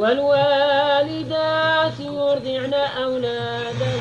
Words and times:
والوالدات 0.00 1.98
يرضعن 2.00 2.74
أولادهن 2.74 3.99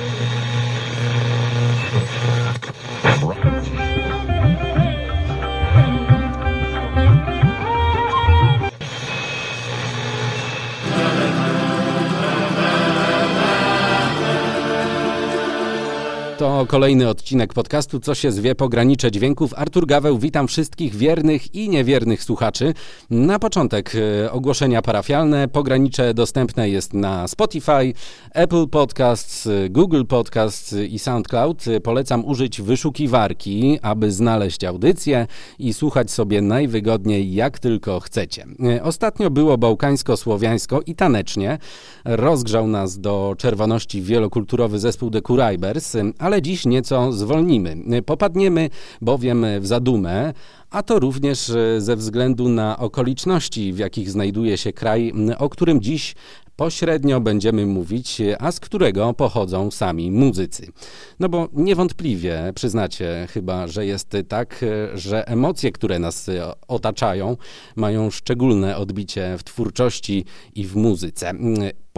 To 16.59 16.65
kolejny 16.65 17.09
odcinek 17.09 17.53
podcastu 17.53 17.99
Co 17.99 18.15
się 18.15 18.31
zwie 18.31 18.55
pogranicze 18.55 19.11
dźwięków. 19.11 19.53
Artur 19.57 19.87
Gaweł, 19.87 20.17
witam 20.17 20.47
wszystkich 20.47 20.95
wiernych 20.95 21.55
i 21.55 21.69
niewiernych 21.69 22.23
słuchaczy. 22.23 22.73
Na 23.09 23.39
początek 23.39 23.91
e, 23.95 24.31
ogłoszenia 24.31 24.81
parafialne. 24.81 25.47
Pogranicze 25.47 26.13
dostępne 26.13 26.69
jest 26.69 26.93
na 26.93 27.27
Spotify, 27.27 27.93
Apple 28.33 28.67
Podcasts, 28.67 29.49
Google 29.69 30.03
Podcasts 30.05 30.75
i 30.89 30.99
SoundCloud. 30.99 31.65
Polecam 31.83 32.25
użyć 32.25 32.61
wyszukiwarki, 32.61 33.79
aby 33.81 34.11
znaleźć 34.11 34.63
audycję 34.63 35.27
i 35.59 35.73
słuchać 35.73 36.11
sobie 36.11 36.41
najwygodniej 36.41 37.33
jak 37.33 37.59
tylko 37.59 37.99
chcecie. 37.99 38.45
E, 38.63 38.83
Ostatnio 38.83 39.29
było 39.29 39.57
bałkańsko-słowiańsko 39.57 40.81
i 40.85 40.95
tanecznie. 40.95 41.57
Rozgrzał 42.05 42.67
nas 42.67 42.99
do 42.99 43.35
czerwoności 43.37 44.01
wielokulturowy 44.01 44.79
zespół 44.79 45.11
The 45.11 45.21
Kuraibers, 45.21 45.97
ale 46.17 46.41
dziś 46.41 46.48
nieco 46.65 47.11
zwolnimy. 47.11 47.77
Popadniemy 48.05 48.69
bowiem 49.01 49.45
w 49.59 49.67
zadumę, 49.67 50.33
a 50.69 50.83
to 50.83 50.99
również 50.99 51.49
e, 51.49 51.81
ze 51.81 51.95
względu 51.95 52.49
na 52.49 52.79
okoliczności, 52.79 53.73
w 53.73 53.77
jakich 53.77 54.09
znajduje 54.09 54.57
się 54.57 54.73
kraj, 54.73 55.13
o 55.37 55.49
którym 55.49 55.81
dziś 55.81 56.15
pośrednio 56.55 57.21
będziemy 57.21 57.65
mówić, 57.65 58.21
a 58.39 58.51
z 58.51 58.59
którego 58.59 59.13
pochodzą 59.13 59.71
sami 59.71 60.11
muzycy. 60.11 60.71
No 61.19 61.29
bo 61.29 61.47
niewątpliwie 61.53 62.51
przyznacie 62.55 63.27
chyba, 63.29 63.67
że 63.67 63.85
jest 63.85 64.17
tak, 64.27 64.65
że 64.93 65.27
emocje, 65.27 65.71
które 65.71 65.99
nas 65.99 66.29
otaczają, 66.67 67.37
mają 67.75 68.11
szczególne 68.11 68.77
odbicie 68.77 69.35
w 69.37 69.43
twórczości 69.43 70.25
i 70.55 70.67
w 70.67 70.75
muzyce. 70.75 71.33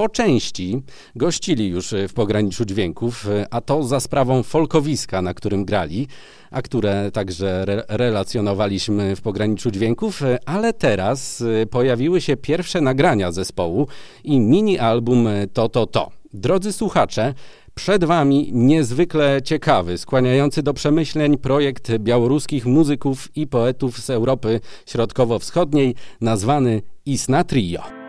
Po 0.02 0.09
części 0.09 0.81
gościli 1.16 1.67
już 1.67 1.94
w 2.09 2.13
pograniczu 2.13 2.66
dźwięków, 2.66 3.27
a 3.52 3.61
to 3.61 3.83
za 3.83 3.99
sprawą 3.99 4.44
folkowiska, 4.44 5.21
na 5.21 5.33
którym 5.33 5.66
grali, 5.66 6.07
a 6.52 6.61
które 6.61 7.11
także 7.11 7.61
re 7.61 7.83
relacjonowaliśmy 7.88 9.16
w 9.16 9.22
pograniczu 9.22 9.72
dźwięków, 9.72 10.22
ale 10.45 10.73
teraz 10.73 11.44
pojawiły 11.72 12.22
się 12.22 12.38
pierwsze 12.38 12.81
nagrania 12.81 13.31
zespołu 13.31 13.88
i 14.23 14.39
mini 14.39 14.79
album 14.79 15.27
To 15.53 15.69
To 15.69 15.85
To. 15.85 16.09
Drodzy 16.33 16.73
słuchacze, 16.73 17.33
przed 17.75 18.03
Wami 18.03 18.49
niezwykle 18.53 19.41
ciekawy, 19.44 19.97
skłaniający 19.97 20.63
do 20.63 20.73
przemyśleń 20.73 21.38
projekt 21.38 21.97
białoruskich 21.97 22.66
muzyków 22.66 23.29
i 23.35 23.47
poetów 23.47 23.99
z 23.99 24.09
Europy 24.09 24.59
Środkowo-Wschodniej, 24.85 25.95
nazwany 26.22 26.81
Isna 27.05 27.44
Trio. 27.44 28.00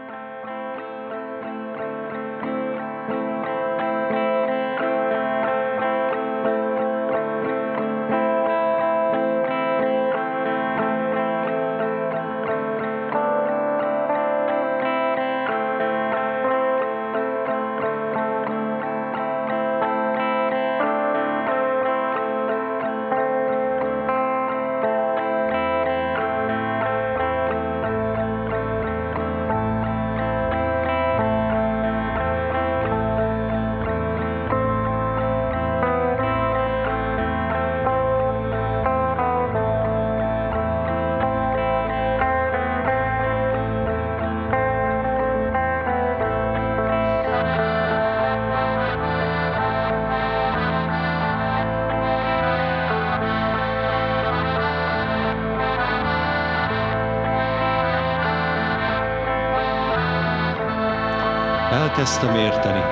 Elkezdtem 62.02 62.34
érteni. 62.34 62.84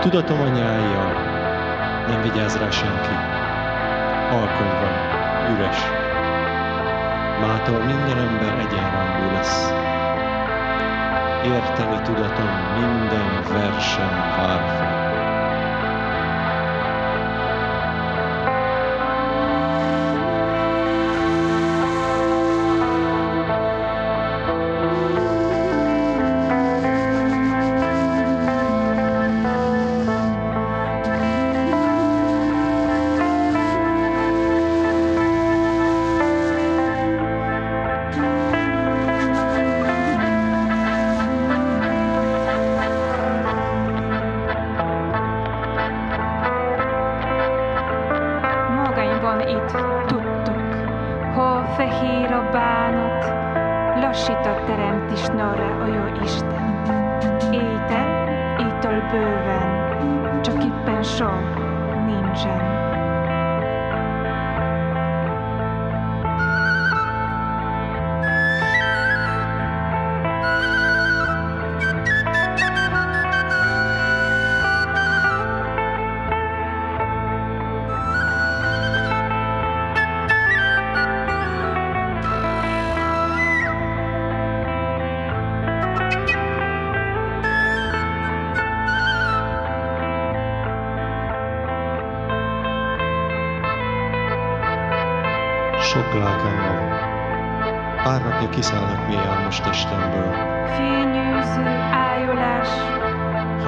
Tudatom 0.00 0.40
a 0.40 0.48
nyájjal. 0.48 1.12
Nem 2.06 2.22
vigyáz 2.22 2.56
rá 2.56 2.70
senki. 2.70 3.14
Alkony 4.30 4.74
van. 4.80 4.94
Üres. 5.54 5.78
Mától 7.40 7.84
minden 7.84 8.18
ember 8.18 8.58
egyenrangú 8.58 9.32
lesz. 9.32 9.70
Érteni 11.44 12.02
tudatom 12.02 12.50
minden 12.78 13.42
versem 13.52 14.14
vár 14.36 15.01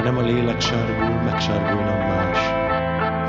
nem 0.05 0.17
a 0.19 0.21
lélek 0.21 0.61
sárgul, 0.61 1.23
megsárgulna 1.25 1.97
más. 1.97 2.39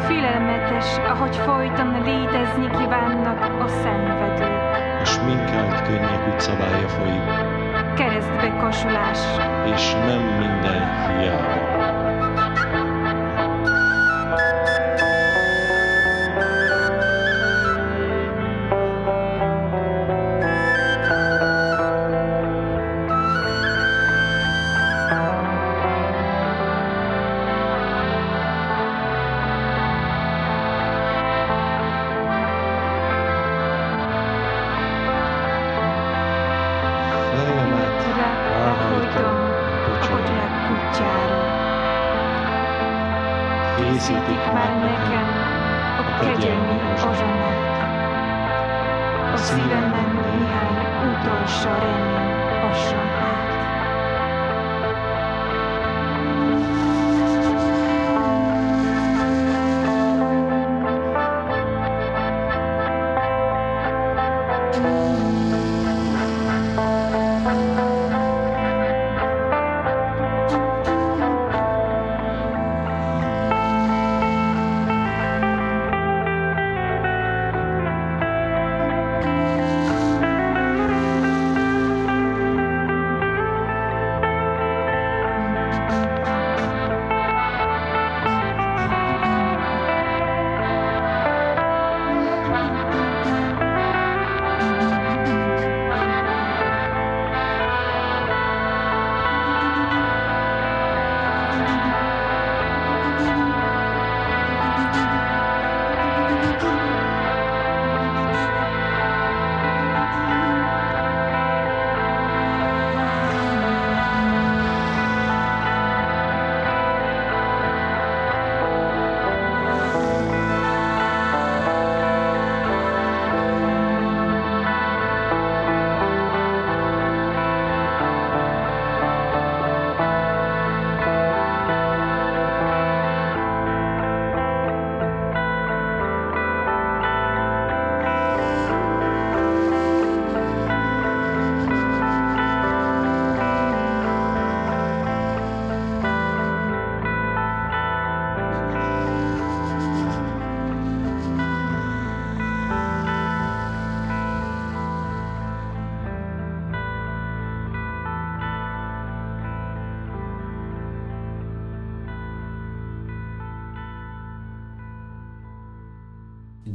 félelmetes, 0.07 0.97
ahogy 0.97 1.35
folyton 1.35 2.01
létezni 2.03 2.69
kívánnak 2.77 3.61
a 3.61 3.67
szenvedők. 3.67 5.01
A 5.01 5.05
sminkelt 5.05 5.81
könnyek 5.81 6.27
utcabálja 6.33 6.87
folyik, 6.87 7.53
Keresztbe 7.95 8.49
kosulás, 8.61 9.19
és 9.73 9.93
nem 9.93 10.21
minden 10.21 10.81
hiába. 11.07 11.74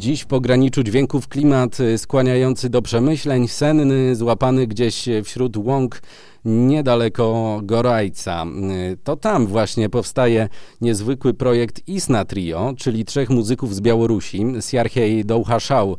Dziś 0.01 0.23
w 0.23 0.27
pograniczu 0.27 0.83
dźwięków 0.83 1.29
klimat 1.29 1.81
y, 1.81 1.99
skłaniający 1.99 2.71
do 2.71 2.83
przemyśleń, 2.83 3.49
senny, 3.49 4.17
złapany 4.17 4.67
gdzieś 4.67 5.09
wśród 5.25 5.57
łąk 5.57 6.03
niedaleko 6.45 7.61
Gorajca. 7.63 8.47
To 9.05 9.17
tam 9.17 9.47
właśnie 9.47 9.89
powstaje 9.89 10.49
niezwykły 10.81 11.35
projekt 11.35 11.89
Isna 11.89 12.25
Trio, 12.25 12.75
czyli 12.79 13.05
trzech 13.05 13.31
muzyków 13.31 13.75
z 13.75 13.81
Białorusi, 13.81 14.47
Siarchej 14.61 15.25
Douchaszał, 15.25 15.97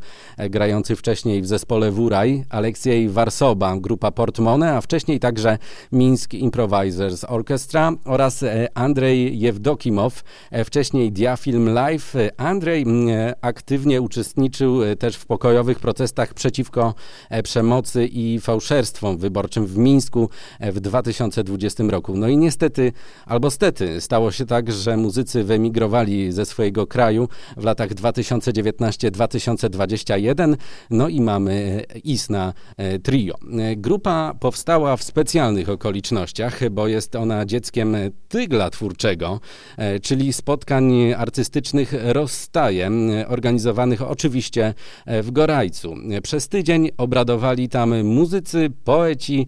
grający 0.50 0.96
wcześniej 0.96 1.42
w 1.42 1.46
zespole 1.46 1.90
Wuraj, 1.90 2.44
Aleksiej 2.50 3.08
Warsoba, 3.08 3.76
grupa 3.76 4.10
Portmone, 4.10 4.76
a 4.76 4.80
wcześniej 4.80 5.20
także 5.20 5.58
Minsk 5.92 6.34
Improvisers 6.34 7.24
Orchestra 7.24 7.92
oraz 8.04 8.42
e, 8.42 8.68
Andrzej 8.74 9.38
Jewdokimow, 9.40 10.24
e, 10.50 10.64
wcześniej 10.64 11.12
Diafilm 11.12 11.68
Live. 11.68 12.14
Andrzej 12.36 12.86
aktywnie 13.40 14.02
uczestniczył 14.02 14.82
e, 14.82 14.96
też 14.96 15.16
w 15.16 15.26
pokojowych 15.26 15.80
protestach 15.80 16.34
przeciwko 16.34 16.94
przemocy 17.44 18.06
i 18.06 18.40
fałszerstwom 18.40 19.18
wyborczym 19.18 19.66
w 19.66 19.76
Mińsku 19.76 20.28
w 20.60 20.80
2020 20.80 21.84
roku. 21.88 22.16
No 22.16 22.28
i 22.28 22.36
niestety, 22.36 22.92
albo 23.26 23.50
stety, 23.50 24.00
stało 24.00 24.30
się 24.30 24.46
tak, 24.46 24.72
że 24.72 24.96
muzycy 24.96 25.44
wyemigrowali 25.44 26.32
ze 26.32 26.46
swojego 26.46 26.86
kraju 26.86 27.28
w 27.56 27.64
latach 27.64 27.90
2019-2021, 27.90 30.56
no 30.90 31.08
i 31.08 31.20
mamy 31.20 31.84
Isna 32.04 32.54
e, 32.76 32.98
Trio. 32.98 33.34
Grupa 33.76 34.34
powstała 34.40 34.96
w 34.96 35.02
specjalnych 35.02 35.68
okolicznościach, 35.68 36.70
bo 36.70 36.88
jest 36.88 37.16
ona 37.16 37.46
dzieckiem 37.46 37.96
tygla 38.28 38.70
twórczego, 38.70 39.40
e, 39.76 40.00
czyli 40.00 40.32
spotkań 40.32 41.12
artystycznych 41.12 41.94
rozstajem, 42.02 43.10
organizowanych 43.28 44.02
oczywiście 44.02 44.74
w 45.06 45.30
Gorajcu. 45.30 45.94
Przez 46.22 46.48
tydzień 46.48 46.90
obradowali 46.96 47.68
tam 47.68 48.04
muzycy, 48.04 48.70
poeci, 48.84 49.46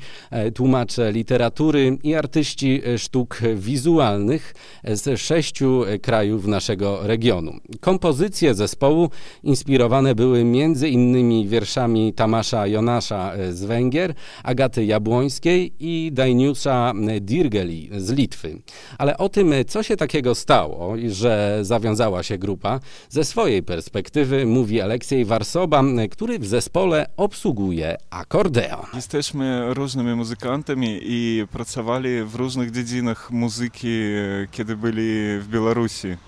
tłumacze, 0.55 0.74
tłumacze 0.75 1.13
literatury 1.13 1.99
i 2.03 2.15
artyści 2.15 2.83
sztuk 2.99 3.39
wizualnych 3.55 4.55
z 4.85 5.21
sześciu 5.21 5.83
krajów 6.03 6.47
naszego 6.47 7.07
regionu. 7.07 7.53
Kompozycje 7.81 8.55
zespołu 8.55 9.11
inspirowane 9.43 10.15
były 10.15 10.45
między 10.45 10.89
innymi 10.89 11.49
wierszami 11.49 12.13
Tamasza 12.13 12.67
Jonasza 12.67 13.33
z 13.51 13.65
Węgier, 13.65 14.15
Agaty 14.43 14.85
Jabłońskiej 14.85 15.75
i 15.81 16.11
Dajniusza 16.13 16.93
Dirgeli 17.21 17.91
z 17.97 18.11
Litwy. 18.11 18.63
Ale 18.99 19.19
o 19.19 19.29
tym, 19.29 19.53
co 19.67 19.83
się 19.83 19.97
takiego 19.97 20.35
stało, 20.35 20.95
że 21.09 21.59
zawiązała 21.63 22.23
się 22.23 22.39
grupa, 22.39 22.81
ze 23.09 23.25
swojej 23.25 23.63
perspektywy 23.63 24.47
mówi 24.47 24.81
Aleksiej 24.81 25.25
Warsoba, 25.25 25.85
który 26.11 26.39
w 26.39 26.47
zespole 26.47 27.07
obsługuje 27.17 27.97
akordeon. 28.11 28.87
Jesteśmy 28.95 29.75
różnymi 29.75 30.15
muzykantami, 30.15 30.64
музыкантами 30.65 30.99
и 30.99 31.47
працавалі 31.53 32.23
в 32.23 32.37
розных 32.37 32.71
дзедзінах 32.71 33.31
музыкі, 33.31 34.49
кеды 34.51 34.77
былі 34.77 35.41
в 35.41 35.49
Беларусі. 35.49 36.19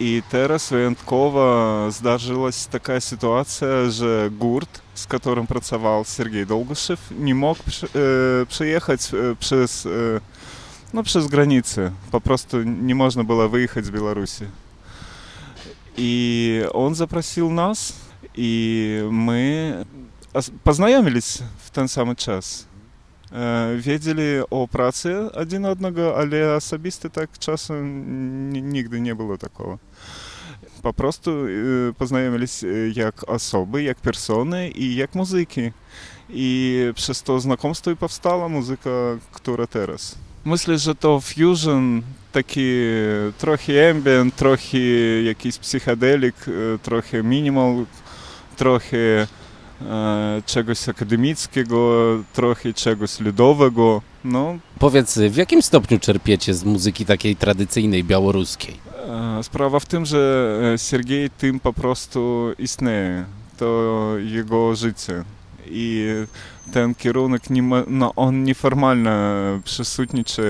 І 0.00 0.22
тэраз 0.30 0.72
выянткова 0.72 1.90
здарылась 1.90 2.66
такая 2.66 3.00
сітуацыя, 3.00 3.90
же 3.90 4.30
гурт, 4.30 4.82
с 4.94 5.06
которым 5.06 5.46
працавал 5.46 6.04
Сергей 6.04 6.44
Долгушев, 6.44 6.98
не 7.10 7.34
мог 7.34 7.58
э, 7.94 8.46
прыехаць 8.48 9.10
э, 9.12 9.36
э, 9.84 10.20
ну, 10.92 11.04
через 11.04 11.28
границы. 11.28 11.92
Не 12.54 12.94
можно 12.94 13.22
было 13.22 13.48
выехать 13.48 13.84
из 13.84 13.90
Беларуси. 13.90 14.48
И 15.96 16.66
он 16.72 16.94
запросил 16.94 17.50
нас, 17.50 17.94
и 18.34 19.06
мы 19.10 19.86
познаёмились 20.64 21.42
в 21.66 21.70
тот 21.70 21.90
самый 21.90 22.16
час. 22.16 22.66
Э, 23.32 23.80
ведзелі 23.80 24.44
о 24.52 24.66
працы 24.68 25.32
адзін 25.32 25.64
аднага 25.72 26.12
але 26.20 26.60
асабісты 26.60 27.08
так 27.08 27.32
часу 27.40 27.80
нігды 27.80 29.00
не 29.00 29.14
было 29.16 29.38
такого. 29.40 29.80
Папросту 30.82 31.48
э, 31.48 31.92
пазнаёміліся 31.96 32.68
э, 32.68 32.92
як 32.92 33.24
асобы 33.24 33.88
як 33.88 33.96
персоны 34.04 34.68
і 34.68 34.84
як 34.84 35.16
музыкі 35.16 35.72
і 36.28 36.92
przez 36.92 37.24
то 37.24 37.40
знакомство 37.40 37.92
і 37.92 37.96
паўстала 37.96 38.52
музыка 38.52 39.18
która 39.32 39.66
teraz 39.66 40.16
Myślę, 40.44 40.76
то 40.78 40.94
to 40.94 41.22
такі 41.22 42.02
taki 42.32 42.86
trochę 43.38 43.90
ambient, 43.90 44.42
якісь 44.42 45.24
jakiś 45.24 45.58
psychedelik, 45.58 46.34
мінімал, 47.22 47.22
minimal, 47.24 47.86
trochę 48.56 49.26
czegoś 50.46 50.88
akademickiego, 50.88 52.02
trochę 52.32 52.72
czegoś 52.72 53.20
ludowego. 53.20 54.02
No. 54.24 54.58
Powiedz, 54.78 55.18
w 55.18 55.36
jakim 55.36 55.62
stopniu 55.62 55.98
czerpiecie 55.98 56.54
z 56.54 56.64
muzyki 56.64 57.06
takiej 57.06 57.36
tradycyjnej 57.36 58.04
białoruskiej? 58.04 58.76
Sprawa 59.42 59.80
w 59.80 59.86
tym, 59.86 60.06
że 60.06 60.74
Sergiej 60.76 61.30
tym 61.30 61.60
po 61.60 61.72
prostu 61.72 62.52
istnieje. 62.58 63.24
To 63.58 64.12
jego 64.18 64.74
życie. 64.74 65.24
І 65.66 66.06
ten 66.72 66.94
kierunek 66.94 67.50
nie 67.50 67.62
ma, 67.62 67.82
no, 67.86 68.12
on 68.16 68.44
nieformalnie 68.44 69.10
przysutniczy 69.64 70.42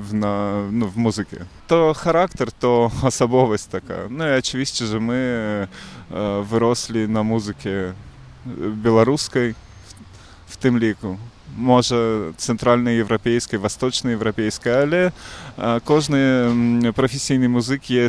w, 0.00 0.14
na, 0.14 0.52
no, 0.72 0.86
w 0.86 0.96
muzyce. 0.96 1.44
To 1.66 1.94
charakter, 1.94 2.52
to 2.52 2.90
osobowość 3.02 3.64
taka. 3.66 3.94
No 4.10 4.28
i 4.28 4.38
oczywiście, 4.38 4.86
że 4.86 5.00
my 5.00 5.16
e, 6.10 6.44
wyrosli 6.44 7.08
na 7.08 7.22
muzyce 7.22 7.94
білоруської 8.56 9.54
в 10.50 10.56
тим 10.56 10.78
ліку. 10.78 11.18
Може, 11.56 12.20
центральноєвропейської, 12.36 13.62
восточноєвропейської, 13.62 14.74
але 14.74 15.12
кожен 15.84 16.92
професійний 16.96 17.48
музик 17.48 17.90
є 17.90 18.08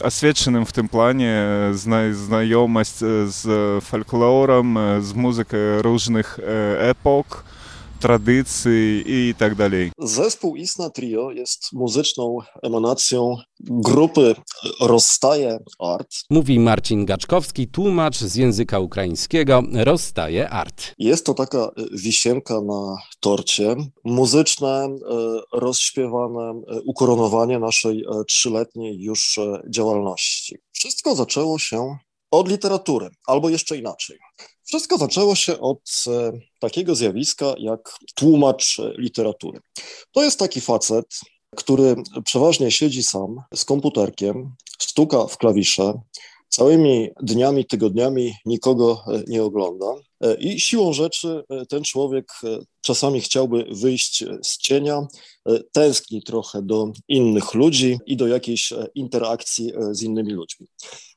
освіченим 0.00 0.64
в 0.64 0.72
тим 0.72 0.88
плані, 0.88 1.26
е, 1.26 1.70
знайомість 2.12 3.02
е, 3.02 3.26
з 3.26 3.80
фольклором, 3.80 4.78
е, 4.78 5.00
з 5.02 5.12
музикою 5.12 5.82
різних 5.82 6.38
епок. 6.82 7.44
Tradycji 8.04 9.04
i 9.06 9.34
tak 9.38 9.54
dalej. 9.54 9.90
Zespół 9.98 10.56
Isna 10.56 10.90
Trio 10.90 11.30
jest 11.30 11.72
muzyczną 11.72 12.38
emanacją 12.62 13.36
grupy 13.60 14.34
Rozstaje 14.80 15.58
Art. 15.78 16.08
Mówi 16.30 16.60
Marcin 16.60 17.04
Gaczkowski, 17.04 17.68
tłumacz 17.68 18.16
z 18.16 18.34
języka 18.36 18.78
ukraińskiego, 18.78 19.62
rozstaje 19.72 20.50
art. 20.50 20.94
Jest 20.98 21.26
to 21.26 21.34
taka 21.34 21.70
wisienka 21.92 22.60
na 22.60 22.96
torcie, 23.20 23.76
muzyczne, 24.04 24.84
e, 24.84 24.88
rozśpiewane 25.52 26.62
e, 26.68 26.80
ukoronowanie 26.80 27.58
naszej 27.58 28.00
e, 28.00 28.24
trzyletniej 28.24 29.00
już 29.00 29.40
działalności. 29.70 30.56
Wszystko 30.72 31.14
zaczęło 31.14 31.58
się 31.58 31.96
od 32.30 32.48
literatury, 32.48 33.10
albo 33.26 33.48
jeszcze 33.48 33.76
inaczej. 33.76 34.18
Wszystko 34.74 34.98
zaczęło 34.98 35.34
się 35.34 35.60
od 35.60 36.04
e, 36.06 36.32
takiego 36.58 36.94
zjawiska 36.94 37.54
jak 37.58 37.94
tłumacz 38.14 38.80
literatury. 38.98 39.60
To 40.12 40.24
jest 40.24 40.38
taki 40.38 40.60
facet, 40.60 41.20
który 41.56 41.96
przeważnie 42.24 42.70
siedzi 42.70 43.02
sam 43.02 43.36
z 43.54 43.64
komputerkiem, 43.64 44.54
stuka 44.78 45.26
w 45.26 45.38
klawisze, 45.38 46.00
całymi 46.48 47.10
dniami, 47.22 47.64
tygodniami 47.64 48.34
nikogo 48.46 49.04
e, 49.06 49.22
nie 49.26 49.42
ogląda. 49.42 49.86
E, 50.20 50.34
I 50.34 50.60
siłą 50.60 50.92
rzeczy 50.92 51.44
ten 51.68 51.84
człowiek 51.84 52.32
czasami 52.80 53.20
chciałby 53.20 53.64
wyjść 53.70 54.24
z 54.42 54.58
cienia, 54.58 55.06
tęskni 55.72 56.22
trochę 56.22 56.62
do 56.62 56.92
innych 57.08 57.54
ludzi 57.54 57.98
i 58.06 58.16
do 58.16 58.26
jakiejś 58.26 58.72
interakcji 58.94 59.72
z 59.90 60.02
innymi 60.02 60.32
ludźmi. 60.32 60.66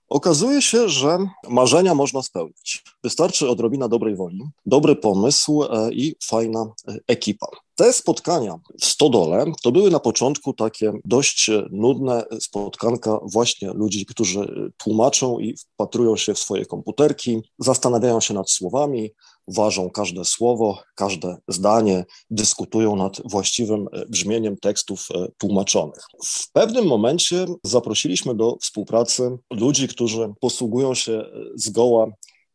Okazuje 0.09 0.61
się, 0.61 0.89
że 0.89 1.17
marzenia 1.49 1.95
można 1.95 2.21
spełnić. 2.21 2.83
Wystarczy 3.03 3.49
odrobina 3.49 3.87
dobrej 3.87 4.15
woli, 4.15 4.39
dobry 4.65 4.95
pomysł 4.95 5.63
e, 5.63 5.93
i 5.93 6.15
fajna 6.23 6.59
e, 6.87 6.97
ekipa. 7.07 7.47
Te 7.75 7.93
spotkania 7.93 8.59
w 8.81 8.85
Stodole 8.85 9.45
to 9.63 9.71
były 9.71 9.91
na 9.91 9.99
początku 9.99 10.53
takie 10.53 10.93
dość 11.05 11.49
nudne 11.69 12.23
spotkanka 12.39 13.19
właśnie 13.23 13.73
ludzi, 13.73 14.05
którzy 14.05 14.71
tłumaczą 14.77 15.39
i 15.39 15.57
wpatrują 15.57 16.17
się 16.17 16.33
w 16.33 16.39
swoje 16.39 16.65
komputerki, 16.65 17.41
zastanawiają 17.59 18.21
się 18.21 18.33
nad 18.33 18.49
słowami, 18.49 19.11
ważą 19.47 19.89
każde 19.89 20.25
słowo, 20.25 20.79
każde 20.95 21.37
zdanie, 21.47 22.05
dyskutują 22.29 22.95
nad 22.95 23.21
właściwym 23.25 23.87
brzmieniem 24.09 24.57
tekstów 24.57 25.07
tłumaczonych. 25.37 26.03
W 26.25 26.51
pewnym 26.51 26.85
momencie 26.85 27.45
zaprosiliśmy 27.63 28.35
do 28.35 28.57
współpracy 28.61 29.37
ludzi, 29.51 29.87
którzy 29.87 30.33
posługują 30.39 30.93
się 30.93 31.25
zgoła 31.55 32.07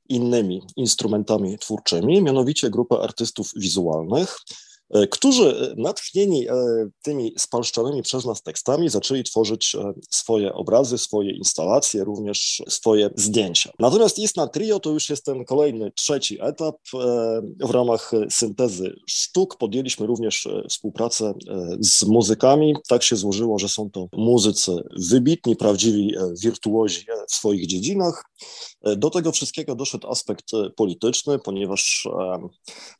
innymi 0.09 0.63
instrumentami 0.77 1.59
twórczymi, 1.59 2.23
mianowicie 2.23 2.71
grupę 2.71 2.99
artystów 3.03 3.51
wizualnych, 3.57 4.39
E, 4.39 4.72
którzy 5.11 5.49
e, 5.49 5.75
natchnieni 5.77 6.49
e, 6.49 6.53
tymi 7.03 7.35
spalszczonymi 7.39 8.03
przez 8.03 8.25
nas 8.25 8.43
tekstami 8.43 8.89
zaczęli 8.89 9.25
tworzyć 9.25 9.77
swoje 10.11 10.55
obrazy, 10.55 10.99
swoje 10.99 11.37
instalacje, 11.37 12.05
również 12.05 12.63
swoje 12.69 13.11
zdjęcia. 13.17 13.71
Natomiast 13.79 14.19
Istna 14.19 14.47
Trio 14.47 14.81
to 14.81 14.91
już 14.91 15.11
jest 15.11 15.25
ten 15.25 15.45
kolejny, 15.45 15.93
trzeci 15.97 16.39
etap. 16.43 16.77
W 17.61 17.71
ramach 17.71 18.11
syntezy 18.31 18.95
sztuk 19.09 19.57
podjęliśmy 19.57 20.07
również 20.07 20.49
współpracę 20.69 21.35
z 21.81 22.03
muzykami. 22.03 22.75
Tak 22.89 23.03
się 23.03 23.17
złożyło, 23.17 23.59
że 23.59 23.69
są 23.69 23.91
to 23.91 24.07
muzycy 24.13 24.73
wybitni, 25.11 25.57
prawdziwi 25.57 26.15
wirtuozi 26.43 27.07
w 27.29 27.35
swoich 27.35 27.67
dziedzinach. 27.67 28.25
Do 28.97 29.11
tego 29.11 29.33
wszystkiego 29.33 29.75
doszedł 29.75 30.11
aspekt 30.11 30.45
polityczny, 30.77 31.39
ponieważ 31.39 32.09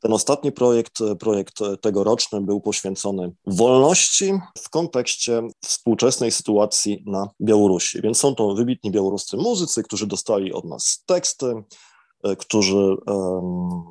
ten 0.03 0.13
ostatni 0.13 0.53
projekt, 0.53 0.99
projekt 1.19 1.55
tegoroczny 1.81 2.41
był 2.41 2.61
poświęcony 2.61 3.33
wolności 3.47 4.33
w 4.59 4.71
kontekście 4.71 5.43
współczesnej 5.65 6.33
sytuacji 6.33 7.03
na 7.07 7.29
Białorusi. 7.41 8.03
Więc 8.03 8.19
są 8.19 8.35
to 8.35 8.55
wybitni 8.55 8.91
białoruscy 8.91 9.37
muzycy, 9.37 9.83
którzy 9.83 10.07
dostali 10.07 10.53
od 10.53 10.65
nas 10.65 11.03
teksty, 11.07 11.47
e, 11.47 11.63
którzy 12.39 12.97
um, 13.07 13.83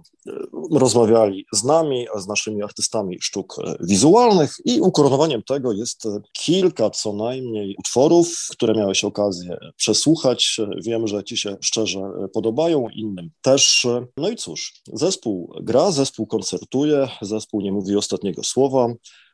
rozmawiali 0.71 1.45
z 1.53 1.63
nami, 1.63 2.07
z 2.15 2.27
naszymi 2.27 2.63
artystami 2.63 3.17
sztuk 3.21 3.55
e, 3.59 3.75
wizualnych 3.79 4.55
i 4.65 4.81
ukoronowaniem 4.81 5.43
tego 5.43 5.73
jest 5.73 6.07
kilka 6.33 6.89
co 6.89 7.13
najmniej 7.13 7.75
utworów, 7.79 8.47
które 8.51 8.73
miałeś 8.73 9.03
okazję 9.03 9.57
przesłuchać. 9.75 10.57
Wiem, 10.83 11.07
że 11.07 11.23
ci 11.23 11.37
się 11.37 11.57
szczerze 11.61 11.99
podobają, 12.33 12.87
innym 12.95 13.29
też. 13.41 13.87
No 14.17 14.29
i 14.29 14.35
cóż, 14.35 14.73
zespół 14.93 15.53
gra, 15.61 15.91
zespół 15.91 16.27
koncertuje, 16.27 17.07
zespół 17.21 17.61
nie 17.61 17.71
mówi 17.71 17.95
ostatniego 17.95 18.43
słowa 18.43 18.87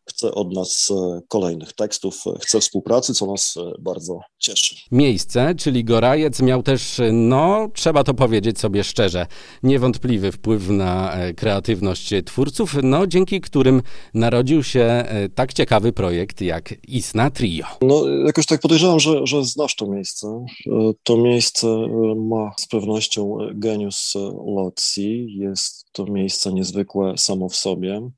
chce 0.08 0.32
od 0.32 0.54
nas 0.54 0.92
e, 0.92 1.22
kolejnych 1.28 1.74
tekstów, 1.74 2.24
e, 2.28 2.40
chce 2.40 2.60
współpracy, 2.60 3.14
co 3.14 3.26
nas 3.26 3.58
e, 3.58 3.72
bardzo 3.80 4.20
cieszy. 4.40 4.76
Miejsce, 4.92 5.56
czyli 5.56 5.84
Gorajec, 5.84 6.42
miał 6.42 6.64
też, 6.64 7.02
no, 7.12 7.70
trzeba 7.74 8.04
to 8.04 8.14
powiedzieć 8.14 8.60
sobie 8.60 8.84
szczerze, 8.84 9.28
niewątpliwy 9.64 10.32
wpływ 10.32 10.70
na 10.70 11.18
kreatywność 11.38 12.14
twórców, 12.26 12.76
no, 12.84 13.08
dzięki 13.08 13.42
którym 13.42 13.82
narodził 14.14 14.64
się 14.64 15.06
tak 15.36 15.54
ciekawy 15.54 15.94
projekt 15.94 16.42
jak 16.42 16.74
Isna 16.88 17.32
Trio. 17.32 17.66
No, 17.82 18.04
jakoś 18.26 18.46
tak 18.46 18.62
podejrzewam, 18.62 19.00
że, 19.00 19.28
że 19.28 19.46
znasz 19.46 19.76
to 19.76 19.88
miejsce. 19.88 20.46
To 21.04 21.18
miejsce 21.18 21.68
ma 22.16 22.52
z 22.58 22.68
pewnością 22.68 23.38
genius 23.54 24.14
locji. 24.56 25.38
Jest 25.40 25.86
to 25.92 26.06
miejsce 26.06 26.54
niezwykłe 26.54 27.18
samo 27.18 27.50
w 27.50 27.56
sobie, 27.56 28.10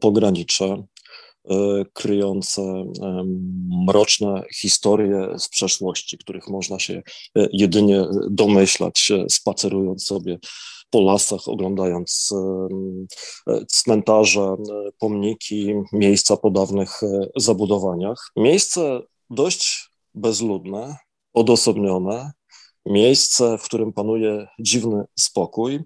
pogranicze, 0.00 0.86
kryjące 1.92 2.84
mroczne 3.86 4.42
historie 4.54 5.28
z 5.38 5.48
przeszłości, 5.48 6.18
których 6.18 6.48
można 6.48 6.78
się 6.78 7.02
e, 7.36 7.48
jedynie 7.52 8.04
domyślać, 8.30 9.10
e, 9.10 9.24
spacerując 9.30 10.04
sobie 10.04 10.38
po 10.90 11.00
lasach, 11.00 11.48
oglądając 11.48 12.34
cmentarze, 13.68 14.56
pomniki, 14.98 15.74
miejsca 15.92 16.36
po 16.36 16.50
dawnych 16.50 17.00
zabudowaniach. 17.36 18.30
Miejsce 18.36 19.00
dość 19.30 19.90
bezludne, 20.14 20.96
odosobnione, 21.34 22.32
miejsce, 22.86 23.58
w 23.58 23.62
którym 23.62 23.92
panuje 23.92 24.46
dziwny 24.58 25.04
spokój. 25.18 25.80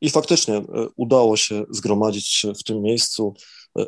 I 0.00 0.10
faktycznie 0.10 0.62
udało 0.96 1.36
się 1.36 1.64
zgromadzić 1.70 2.46
w 2.60 2.64
tym 2.64 2.82
miejscu 2.82 3.34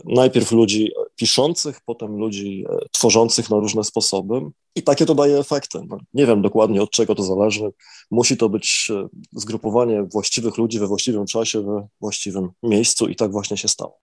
najpierw 0.04 0.52
ludzi 0.52 0.92
piszących, 1.16 1.80
potem 1.87 2.16
ludzi 2.16 2.64
e, 2.71 2.78
tworzących 2.92 3.50
na 3.50 3.57
różne 3.57 3.85
sposoby. 3.85 4.40
I 4.75 4.83
takie 4.83 5.07
to 5.07 5.14
daje 5.14 5.38
efekty. 5.38 5.78
No, 5.88 5.99
nie 6.14 6.26
wiem 6.26 6.42
dokładnie 6.42 6.83
od 6.83 6.90
czego 6.90 7.14
to 7.14 7.23
zależy. 7.23 7.71
Musi 8.11 8.37
to 8.37 8.49
być 8.49 8.90
e, 8.90 9.09
zgrupowanie 9.33 10.02
właściwych 10.02 10.59
ludzi 10.59 10.78
we 10.78 10.87
właściwym 10.87 11.26
czasie, 11.26 11.62
we 11.62 11.88
właściwym 12.00 12.50
miejscu 12.62 13.09
i 13.09 13.16
tak 13.16 13.33
właśnie 13.33 13.57
się 13.57 13.68
stało. 13.68 13.99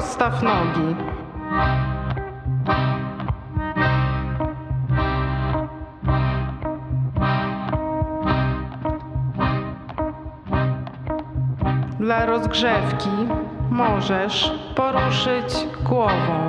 Rozstaw 0.00 0.42
nogi. 0.42 0.96
Dla 12.00 12.26
rozgrzewki 12.26 13.10
możesz 13.70 14.52
poruszyć 14.76 15.66
głową. 15.84 16.39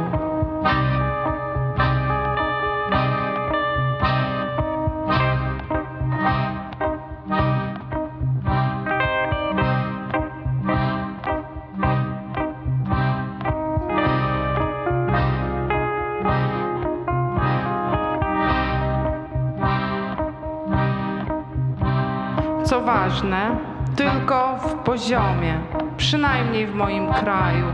Ważne, 23.12 23.58
tylko 23.96 24.58
w 24.58 24.75
poziomie, 24.75 25.60
przynajmniej 25.98 26.68
w 26.68 26.75
moim 26.75 27.13
kraju. 27.13 27.65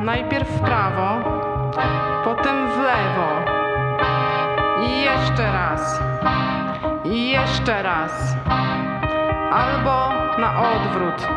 Najpierw 0.00 0.48
w 0.48 0.60
prawo, 0.60 1.18
potem 2.24 2.70
w 2.70 2.78
lewo. 2.78 3.28
I 4.86 5.04
jeszcze 5.04 5.52
raz. 5.52 6.00
I 7.04 7.30
jeszcze 7.30 7.82
raz. 7.82 8.36
Albo 9.52 10.08
na 10.38 10.62
odwrót. 10.62 11.28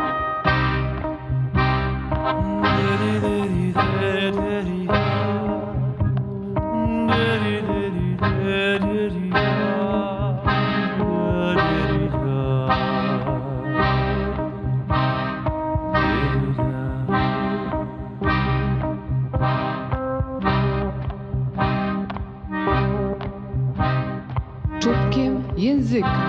Czubkiem 24.86 25.42
języka. 25.56 26.20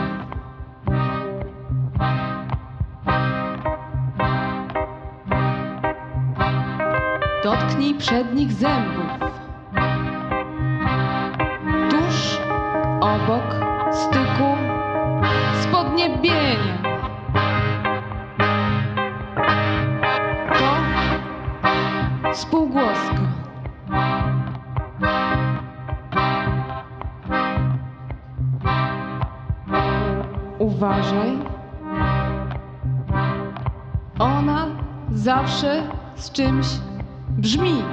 Dotknij 7.43 7.95
przednich 7.95 8.51
zębów. 8.51 9.06
Uważaj. 31.07 31.39
Ona 34.19 34.65
zawsze 35.11 35.83
z 36.15 36.31
czymś 36.31 36.67
brzmi. 37.29 37.83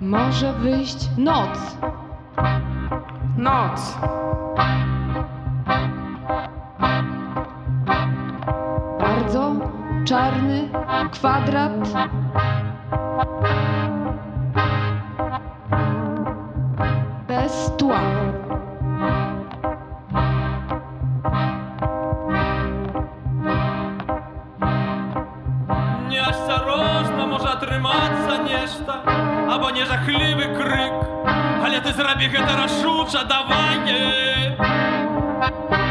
Może 0.00 0.52
wyjść 0.52 1.08
noc. 1.18 1.76
Noc. 3.38 3.98
Bardzo 9.00 9.52
czarny 10.04 10.68
kwadrat. 11.12 11.72
Bez 17.76 17.78
tła. 17.78 18.00
Неосторожно 26.08 27.26
може 27.26 27.48
атрымацца 27.48 28.38
нешта 28.44 29.00
або 29.52 29.70
нежахлівы 29.70 30.46
крык 30.56 30.94
але 31.64 31.80
ты 31.80 31.92
зрабі 31.92 32.28
гэта 32.28 32.56
рашуча 32.56 33.24
давай 33.28 33.78
не. 33.84 34.56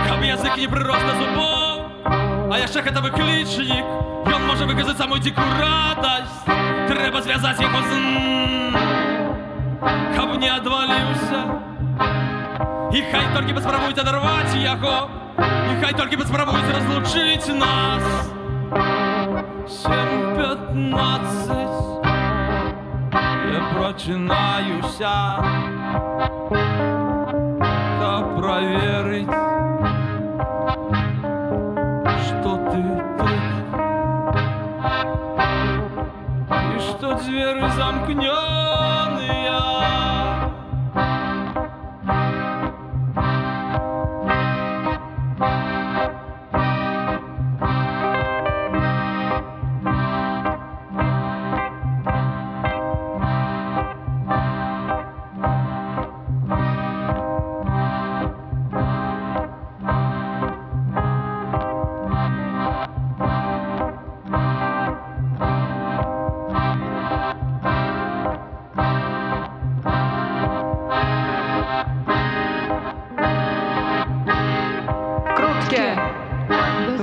каб 0.08 0.24
язык 0.24 0.58
не 0.58 0.68
прырос 0.68 1.02
да 1.04 1.14
зубоў 1.20 2.54
а 2.54 2.58
яшчэ 2.58 2.82
гэта 2.82 3.02
выклічнік 3.02 3.86
ён 4.34 4.42
можа 4.48 4.66
выказаць 4.66 4.98
самую 4.98 5.20
дзікую 5.22 5.50
радасць 5.60 6.42
трэба 6.90 7.22
звязаць 7.22 7.60
яго 7.60 7.82
з 7.82 8.06
каб 10.16 10.38
не 10.40 10.50
адваліўся 10.50 11.75
і 12.93 13.03
хай 13.13 13.27
толькі 13.35 13.55
паспрабуюць 13.55 13.99
адарваць 13.99 14.55
яго 14.57 14.97
і 15.39 15.75
хай 15.81 15.93
толькі 15.95 16.17
паспрабуюць 16.21 16.73
разлучыць 16.75 17.49
нас 17.55 18.31
Семь 19.71 20.37
пятнадцать 20.37 21.79
Я 23.53 23.61
прочинаюся 23.75 25.15
Да 28.01 28.15
проверить 28.37 29.37
Что 32.27 32.57
ты 32.71 32.83
тут 33.19 33.51
И 36.51 36.81
что 36.81 37.15
двери 37.15 37.71
замкненные 37.77 38.64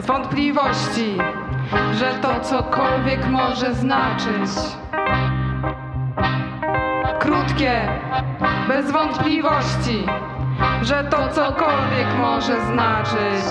Wątpliwości, 0.06 1.18
że 1.94 2.14
to 2.22 2.40
cokolwiek 2.40 3.26
może 3.26 3.74
znaczyć. 3.74 4.50
Krótkie. 7.20 7.88
Bez 8.68 8.90
wątpliwości, 8.90 10.06
że 10.82 11.04
to 11.04 11.28
cokolwiek 11.28 12.06
może 12.18 12.66
znaczyć. 12.66 13.44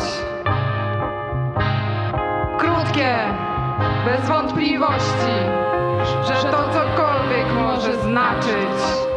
Krótkie. 2.57 3.17
Bez 4.05 4.29
wątpliwości, 4.29 5.35
że 6.23 6.51
to 6.51 6.57
cokolwiek 6.73 7.45
może 7.55 8.01
znaczyć. 8.01 9.10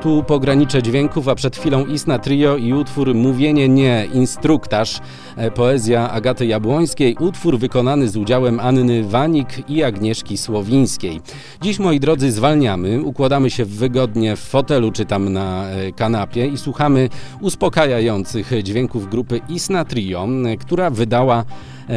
Tu 0.00 0.22
pogranicze 0.22 0.82
dźwięków, 0.82 1.28
a 1.28 1.34
przed 1.34 1.56
chwilą 1.56 1.86
Isna 1.86 2.18
Trio 2.18 2.56
i 2.56 2.72
utwór 2.72 3.14
Mówienie 3.14 3.68
Nie, 3.68 4.08
instruktaż, 4.12 5.00
e, 5.36 5.50
poezja 5.50 6.10
Agaty 6.10 6.46
Jabłońskiej, 6.46 7.16
utwór 7.20 7.58
wykonany 7.58 8.08
z 8.08 8.16
udziałem 8.16 8.60
Anny 8.60 9.04
Wanik 9.04 9.70
i 9.70 9.82
Agnieszki 9.82 10.36
Słowińskiej. 10.36 11.20
Dziś, 11.62 11.78
moi 11.78 12.00
drodzy, 12.00 12.32
zwalniamy, 12.32 13.02
układamy 13.02 13.50
się 13.50 13.64
wygodnie 13.64 14.36
w 14.36 14.40
fotelu 14.40 14.92
czy 14.92 15.04
tam 15.04 15.32
na 15.32 15.70
e, 15.70 15.92
kanapie 15.92 16.46
i 16.46 16.58
słuchamy 16.58 17.08
uspokajających 17.40 18.50
dźwięków 18.62 19.10
grupy 19.10 19.40
Isna 19.48 19.84
Trio, 19.84 20.28
e, 20.46 20.56
która 20.56 20.90
wydała 20.90 21.44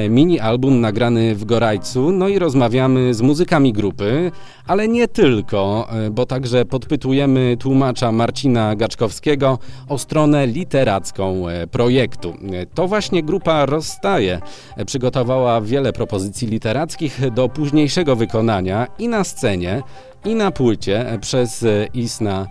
mini 0.09 0.39
album 0.39 0.81
nagrany 0.81 1.35
w 1.35 1.45
Gorajcu. 1.45 2.11
No 2.11 2.27
i 2.27 2.39
rozmawiamy 2.39 3.13
z 3.13 3.21
muzykami 3.21 3.73
grupy, 3.73 4.31
ale 4.67 4.87
nie 4.87 5.07
tylko, 5.07 5.87
e, 5.91 6.09
bo 6.09 6.25
także 6.25 6.65
podpytujemy 6.65 7.57
tłumacza 7.59 8.11
Marcina 8.11 8.75
Gaczkowskiego 8.75 9.59
o 9.89 9.97
stronę 9.97 10.47
literacką 10.47 11.47
e, 11.47 11.67
projektu. 11.67 12.33
To 12.73 12.87
właśnie 12.87 13.23
grupa 13.23 13.65
Rozstaje 13.65 14.41
przygotowała 14.85 15.61
wiele 15.61 15.93
propozycji 15.93 16.47
literackich 16.47 17.31
do 17.31 17.49
późniejszego 17.49 18.15
wykonania 18.15 18.87
i 18.99 19.07
na 19.07 19.23
scenie, 19.23 19.83
i 20.25 20.35
na 20.35 20.51
płycie 20.51 21.19
przez 21.21 21.65
Isna 21.93 22.47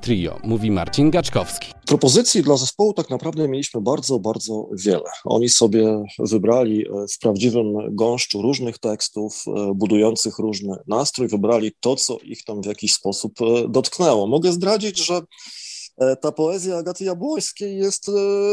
Trio, 0.00 0.40
mówi 0.44 0.70
Marcin 0.70 1.10
Gaczkowski. 1.10 1.76
Propozycji 1.86 2.42
dla 2.42 2.56
zespołu 2.56 2.92
tak 2.92 3.10
naprawdę 3.10 3.48
mieliśmy 3.48 3.80
bardzo, 3.80 4.18
bardzo 4.18 4.68
wiele. 4.72 5.10
Oni 5.24 5.48
sobie 5.48 6.04
wybrali 6.18 6.86
e, 6.88 6.90
w 7.14 7.18
prawdziwym 7.18 7.74
gąszczu 7.90 8.42
różnych 8.42 8.78
tekstów, 8.78 9.44
e, 9.46 9.74
budujących 9.74 10.38
różny 10.38 10.76
nastrój, 10.86 11.28
wybrali 11.28 11.72
to, 11.80 11.96
co 11.96 12.18
ich 12.24 12.44
tam 12.44 12.62
w 12.62 12.66
jakiś 12.66 12.92
sposób 12.92 13.32
e, 13.40 13.68
dotknęło. 13.68 14.26
Mogę 14.26 14.52
zdradzić, 14.52 15.06
że 15.06 15.20
ta 16.20 16.32
poezja 16.32 16.76
Agaty 16.76 17.04
Jabłońskiej 17.04 17.78
jest 17.78 18.10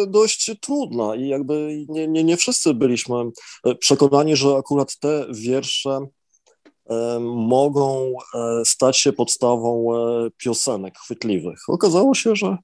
dość 0.07 0.51
trudna 0.61 1.15
i 1.15 1.27
jakby 1.27 1.85
nie, 1.89 2.07
nie, 2.07 2.23
nie 2.23 2.37
wszyscy 2.37 2.73
byliśmy 2.73 3.15
przekonani, 3.79 4.35
że 4.35 4.55
akurat 4.55 4.99
te 4.99 5.25
wiersze 5.33 5.99
mogą 7.19 8.13
stać 8.65 8.97
się 8.97 9.13
podstawą 9.13 9.87
piosenek 10.37 10.97
chwytliwych. 10.97 11.59
Okazało 11.69 12.13
się, 12.13 12.35
że 12.35 12.57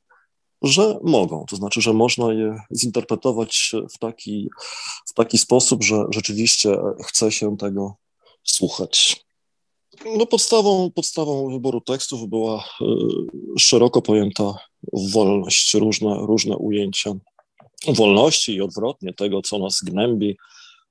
że 0.62 0.99
mogą. 1.03 1.45
To 1.45 1.55
znaczy, 1.55 1.82
że 1.82 1.93
można 1.93 2.34
je 2.34 2.60
zinterpretować 2.71 3.71
w 3.95 3.97
taki, 3.97 4.49
w 5.10 5.13
taki 5.13 5.38
sposób, 5.38 5.84
że 5.84 6.05
rzeczywiście 6.10 6.77
chce 7.05 7.32
się 7.32 7.58
tego 7.58 7.95
słuchać. 8.43 9.25
No 10.17 10.25
podstawą, 10.25 10.91
podstawą 10.91 11.51
wyboru 11.51 11.82
tekstów 11.82 12.29
była 12.29 12.58
e, 12.82 12.86
szeroko 13.60 14.01
pojęta 14.01 14.53
wolność, 14.93 15.73
różne, 15.73 16.15
różne 16.19 16.58
ujęcia 16.58 17.13
wolności 17.88 18.53
i 18.53 18.62
odwrotnie 18.62 19.13
tego, 19.13 19.41
co 19.41 19.60
nas 19.60 19.79
gnębi, 19.84 20.38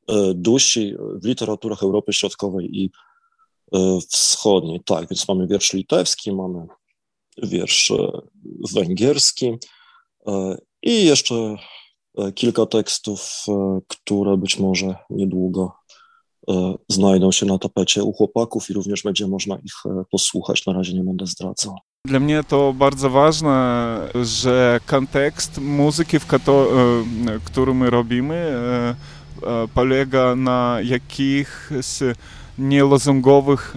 e, 0.09 0.35
dusi 0.35 0.95
w 1.23 1.27
literaturach 1.27 1.83
Europy 1.83 2.13
Środkowej 2.13 2.69
i 2.73 2.85
e, 2.85 2.91
Wschodniej. 4.11 4.81
Tak, 4.85 5.09
więc 5.11 5.29
mamy 5.29 5.47
wiersz 5.47 5.73
litewski, 5.73 6.33
mamy 6.33 6.67
wiersz 7.43 7.93
węgierski 8.75 9.53
e, 10.27 10.57
i 10.83 11.05
jeszcze 11.05 11.57
e, 12.19 12.33
kilka 12.33 12.67
tekstów, 12.67 13.45
e, 13.49 13.81
które 13.89 14.37
być 14.37 14.59
może 14.59 14.97
niedługo 15.11 15.73
znajdą 16.89 17.33
się 17.33 17.47
na 17.47 17.59
tapecie 17.59 18.03
u 18.03 18.13
chłopaków 18.13 18.71
i 18.71 18.73
również 18.73 19.03
będzie 19.03 19.27
można 19.27 19.57
ich 19.57 19.73
posłuchać. 20.11 20.67
Na 20.67 20.73
razie 20.73 20.95
nie 20.95 21.05
będę 21.05 21.27
zdradzał. 21.27 21.75
Dla 22.05 22.21
mnie 22.21 22.45
to 22.49 22.73
bardzo 22.73 23.11
ważne, 23.11 23.99
że 24.23 24.81
kontekst 24.87 25.59
muzyki, 25.59 26.19
w 26.19 26.27
którą 27.45 27.75
my 27.75 27.91
robimy, 27.91 28.53
polega 32.59 32.69
na 32.69 32.75
jakichś 32.75 32.77
nielozungowych 32.79 33.77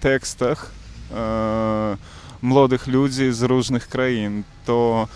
tekstach, 0.00 0.70
młodych 2.42 2.86
ludzi 2.86 3.32
z 3.32 3.42
różnych 3.42 3.88
krain. 3.88 4.42
To 4.66 5.08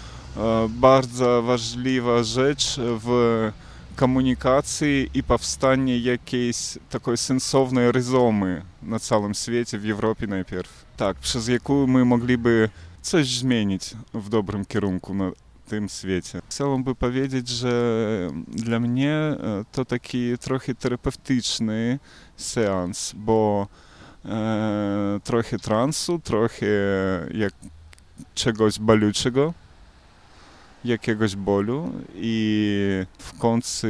bardzo 0.68 1.42
ważna 1.42 2.22
rzecz 2.22 2.76
w 2.78 3.50
komunikacji 3.96 5.10
i 5.14 5.22
powstanie 5.22 5.98
jakiejś 5.98 6.78
takiej 6.90 7.16
sensownej 7.16 7.92
ryzomy 7.92 8.62
na 8.82 8.98
całym 8.98 9.34
świecie, 9.34 9.78
w 9.78 9.90
Europie 9.90 10.26
najpierw. 10.26 10.84
Tak, 10.96 11.16
przez 11.16 11.48
jaką 11.48 11.86
my 11.86 12.04
mogliby 12.04 12.68
coś 13.02 13.38
zmienić 13.38 13.94
w 14.14 14.28
dobrym 14.28 14.64
kierunku 14.64 15.14
na 15.14 15.30
tym 15.66 15.88
świecie. 15.88 16.40
Chciałbym 16.50 16.94
powiedzieć, 16.94 17.48
że 17.48 17.72
dla 18.48 18.80
mnie 18.80 19.36
to 19.72 19.84
taki 19.84 20.38
trochę 20.38 20.74
terapeutyczny 20.74 21.98
seans, 22.36 23.12
bo 23.16 23.66
e, 24.24 25.20
trochę 25.24 25.58
transu, 25.58 26.18
trochę 26.18 26.66
jak 27.34 27.52
czegoś 28.34 28.78
bolючego, 28.78 29.54
jakiegoś 30.84 31.36
bólu 31.36 31.92
i 32.14 33.04
w 33.18 33.38
końcu 33.38 33.86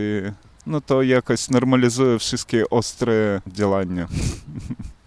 no 0.67 0.81
to 0.81 1.03
jakoś 1.03 1.49
normalizuje 1.49 2.19
wszystkie 2.19 2.71
ostre 2.71 3.41
działania 3.47 4.09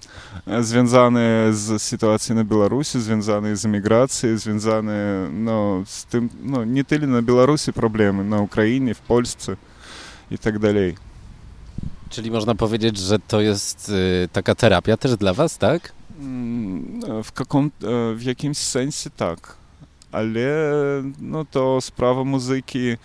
związane 0.61 1.47
z 1.53 1.81
sytuacją 1.81 2.35
na 2.35 2.43
Białorusi, 2.43 3.01
związane 3.01 3.55
z 3.55 3.65
migracją, 3.65 4.37
związane 4.37 5.29
no, 5.33 5.83
z 5.85 6.05
tym, 6.05 6.29
no 6.43 6.65
nie 6.65 6.83
tyle 6.83 7.07
na 7.07 7.21
Białorusi 7.21 7.73
problemy, 7.73 8.23
na 8.23 8.39
Ukrainie, 8.39 8.93
w 8.93 8.99
Polsce 8.99 9.55
i 10.31 10.37
tak 10.37 10.59
dalej. 10.59 10.95
Czyli 12.09 12.31
można 12.31 12.55
powiedzieć, 12.55 12.97
że 12.97 13.19
to 13.19 13.41
jest 13.41 13.89
y, 13.89 14.29
taka 14.31 14.55
terapia 14.55 14.97
też 14.97 15.15
dla 15.17 15.33
was, 15.33 15.57
tak? 15.57 15.91
Mm, 16.19 17.23
w, 17.23 17.31
kaką, 17.31 17.69
w 18.15 18.23
jakimś 18.23 18.57
sensie 18.57 19.09
tak, 19.09 19.55
ale 20.11 20.47
no 21.19 21.45
to 21.45 21.81
sprawa 21.81 22.23
muzyki 22.23 22.89
y, 22.89 22.97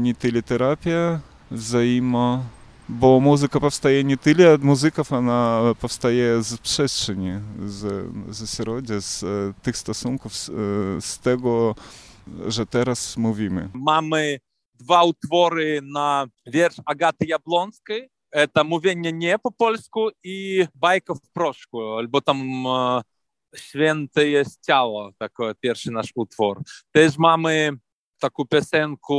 nie 0.00 0.14
tyle 0.14 0.42
terapia, 0.42 1.20
wzajemno, 1.50 2.44
bo 2.91 3.19
muzyka 3.19 3.59
powstaje 3.59 4.03
nie 4.03 4.17
tyle 4.17 4.53
od 4.53 4.63
muzyków, 4.63 5.13
ona 5.13 5.61
powstaje 5.81 6.43
z 6.43 6.57
przestrzeni, 6.57 7.31
z, 7.65 8.05
z 8.35 8.55
środowiska, 8.55 9.01
z 9.01 9.23
e, 9.23 9.27
tych 9.61 9.77
stosunków, 9.77 10.35
z, 10.35 10.49
e, 10.49 10.53
z 11.01 11.19
tego, 11.19 11.75
że 12.47 12.65
teraz 12.65 13.17
mówimy. 13.17 13.69
Mamy 13.73 14.39
dwa 14.73 15.03
utwory 15.03 15.81
na 15.83 16.27
wiersz 16.45 16.81
Agaty 16.85 17.25
Jabłońskiej, 17.25 18.09
это 18.31 18.63
mówienie 18.63 19.13
nie 19.13 19.39
po 19.39 19.51
polsku 19.51 20.09
i 20.23 20.65
bajka 20.75 21.13
w 21.13 21.29
proszku, 21.33 21.93
albo 21.93 22.21
tam 22.21 22.67
e, 22.67 23.01
święte 23.55 24.27
jest 24.27 24.65
ciało, 24.65 25.11
taki 25.17 25.43
pierwszy 25.59 25.91
nasz 25.91 26.11
utwór. 26.15 26.61
Też 26.91 27.17
mamy 27.17 27.71
taką 28.19 28.45
piosenkę 28.45 29.13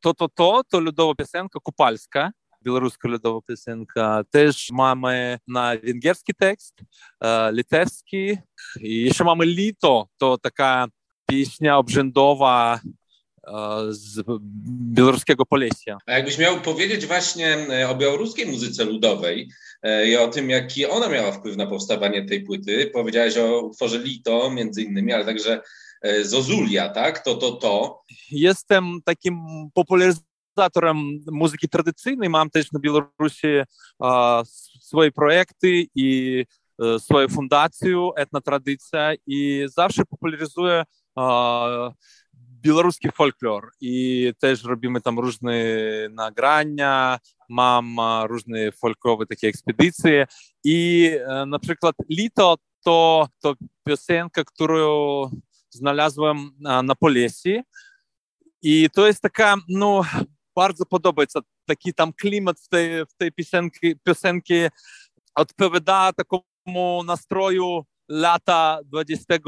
To, 0.00 0.14
to, 0.14 0.28
to, 0.28 0.62
to 0.70 0.80
ludowa 0.80 1.14
piosenka 1.14 1.60
kupalska, 1.62 2.30
białoruska 2.63 3.07
ludowa 3.07 3.39
piosenka. 3.47 4.23
Też 4.31 4.67
mamy 4.71 5.39
na 5.47 5.73
węgierski 5.83 6.33
tekst, 6.33 6.75
e, 7.21 7.51
litewski. 7.53 8.37
I 8.81 9.01
jeszcze 9.01 9.23
mamy 9.23 9.45
Lito, 9.45 10.07
to 10.17 10.37
taka 10.37 10.87
pieśnia 11.29 11.77
obrzędowa 11.77 12.79
z 13.89 14.21
białoruskiego 14.93 15.45
Polesia. 15.45 15.97
A 16.05 16.11
jakbyś 16.11 16.37
miał 16.37 16.61
powiedzieć 16.61 17.05
właśnie 17.05 17.57
o 17.89 17.95
białoruskiej 17.95 18.45
muzyce 18.45 18.85
ludowej 18.85 19.49
i 20.07 20.15
o 20.15 20.27
tym, 20.27 20.49
jaki 20.49 20.85
ona 20.85 21.09
miała 21.09 21.31
wpływ 21.31 21.57
na 21.57 21.67
powstawanie 21.67 22.25
tej 22.25 22.43
płyty, 22.43 22.91
powiedziałeś 22.93 23.37
o 23.37 23.61
utworze 23.61 23.97
Lito 23.97 24.51
między 24.51 24.81
innymi, 24.83 25.13
ale 25.13 25.25
także 25.25 25.61
Zozulia, 26.21 26.89
tak? 26.89 27.23
To, 27.23 27.35
to, 27.35 27.51
to. 27.51 28.01
Jestem 28.31 28.99
takim 29.05 29.37
popularyzatorem 29.73 30.28
muzyki 31.31 31.69
tradycyjnej, 31.69 32.29
mam 32.29 32.49
też 32.49 32.71
na 32.71 32.79
Białorusi 32.79 33.47
swoje 34.81 35.11
projekty 35.11 35.85
i 35.95 36.45
swoją 36.97 37.27
fundację 37.27 38.09
Etna 38.15 38.41
Tradycja 38.41 39.13
i 39.27 39.65
zawsze 39.67 40.05
popularyzuję 40.05 40.83
białoruski 42.61 43.11
folklor 43.11 43.71
i 43.81 44.33
też 44.39 44.63
robimy 44.63 45.01
tam 45.01 45.19
różne 45.19 45.53
nagrania, 46.11 47.19
mam 47.49 47.97
różne 48.27 48.71
folklowe 48.71 49.25
takie 49.25 49.47
ekspedycje 49.47 50.27
i 50.63 51.11
na 51.47 51.59
przykład 51.59 51.95
Lito 52.09 52.55
to, 52.83 53.27
to 53.39 53.53
piosenka, 53.87 54.43
którą 54.43 54.79
znalazłem 55.69 56.51
na 56.59 56.95
Polesi 56.95 57.61
i 58.61 58.89
to 58.93 59.07
jest 59.07 59.21
taka, 59.21 59.55
no 59.69 60.01
bardzo 60.58 60.86
podobaється, 60.86 61.40
taki 61.66 61.94
tam 61.94 62.12
klimat 62.12 62.60
w 62.60 62.68
tej, 62.68 63.04
w 63.06 63.14
tej 63.16 63.32
piosenki, 63.32 63.96
piosenki 64.04 64.54
odpowiada 65.34 66.12
takomu 66.12 67.02
nastroju 67.04 67.84
lata 68.08 68.80
20 68.84 69.40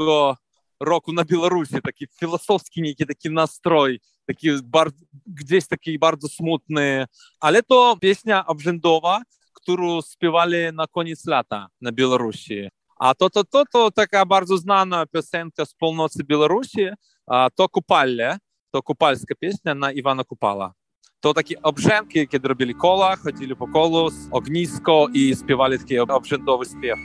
року 0.79 1.13
на 1.13 1.23
Білорусі, 1.23 1.79
такий 1.81 2.07
філософський 2.19 2.87
який 2.87 3.05
такий 3.05 3.31
настрой, 3.31 3.99
такий 4.27 4.61
бар, 4.61 4.91
gdzieś 5.25 5.67
такий 5.67 5.97
bardzo 5.97 6.27
smutny, 6.27 7.05
ale 7.39 7.63
to 7.63 7.97
pieśnia 8.01 8.45
obrzędowa, 8.45 9.21
którą 9.53 10.01
śpiewali 10.01 10.73
na 10.73 10.87
koniec 10.87 11.25
lata 11.25 11.67
na 11.81 11.91
Białorusi. 11.91 12.69
A 12.99 13.13
to, 13.13 13.29
to, 13.29 13.43
to, 13.43 13.63
to 13.71 13.91
taka 13.91 14.25
bardzo 14.25 14.57
znana 14.57 15.05
piosenka 15.05 15.65
z 15.65 15.73
północy 15.73 16.23
Białorusi, 16.23 16.87
a 17.27 17.49
to 17.55 17.69
Kupalle, 17.69 18.37
to 18.71 18.83
kupalska 18.83 19.35
pieśnia 19.35 19.75
na 19.75 19.91
Iwana 19.91 20.23
Kupala. 20.23 20.73
To 21.22 21.34
takie 21.34 21.62
obrzędki, 21.62 22.28
kiedy 22.28 22.48
robili 22.48 22.74
kola, 22.74 23.16
chodzili 23.16 23.56
po 23.56 23.68
kolu, 23.68 24.08
ognisko 24.30 25.06
i 25.14 25.36
śpiewali 25.36 25.78
taki 25.78 25.98
obrzędowy 25.98 26.64
śpiew. 26.64 26.98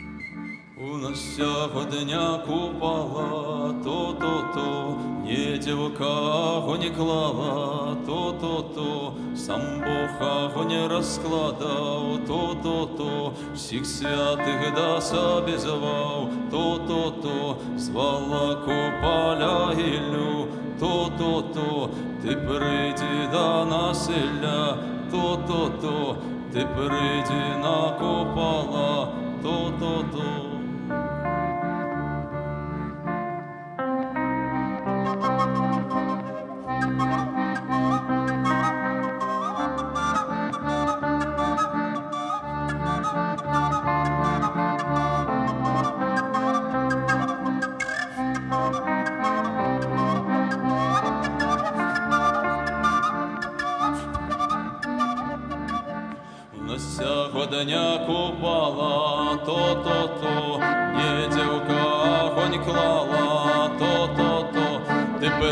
У 0.78 0.98
нас 0.98 1.36
сьогодення 1.36 2.40
купала, 2.46 3.74
то-то-то, 3.84 4.98
не 5.26 5.58
дівка 5.58 6.60
го 6.60 6.78
не 6.78 6.90
клала, 6.90 7.98
то-то-то, 8.06 9.14
сам 9.36 9.62
Бог 9.80 10.54
го 10.54 10.64
не 10.64 10.88
розкладав, 10.88 12.20
то-то-то, 12.28 13.34
всіх 13.56 13.86
святих 13.86 14.74
да 14.76 15.02
собі 15.02 15.58
звав, 15.58 16.30
то-то-то, 16.52 17.58
звала 17.78 18.56
купаля 18.56 19.74
Іллю, 19.74 20.48
то-то-то, 20.80 21.90
ти 22.22 22.36
прийди 22.36 23.28
до 23.32 23.66
населя, 23.66 24.78
то-то-то, 25.12 26.16
ти 26.54 26.68
прийди 26.76 27.58
на 27.62 27.92
копала, 28.00 29.08
то-то-то. 29.44 30.48
Сьогодення 36.82 37.27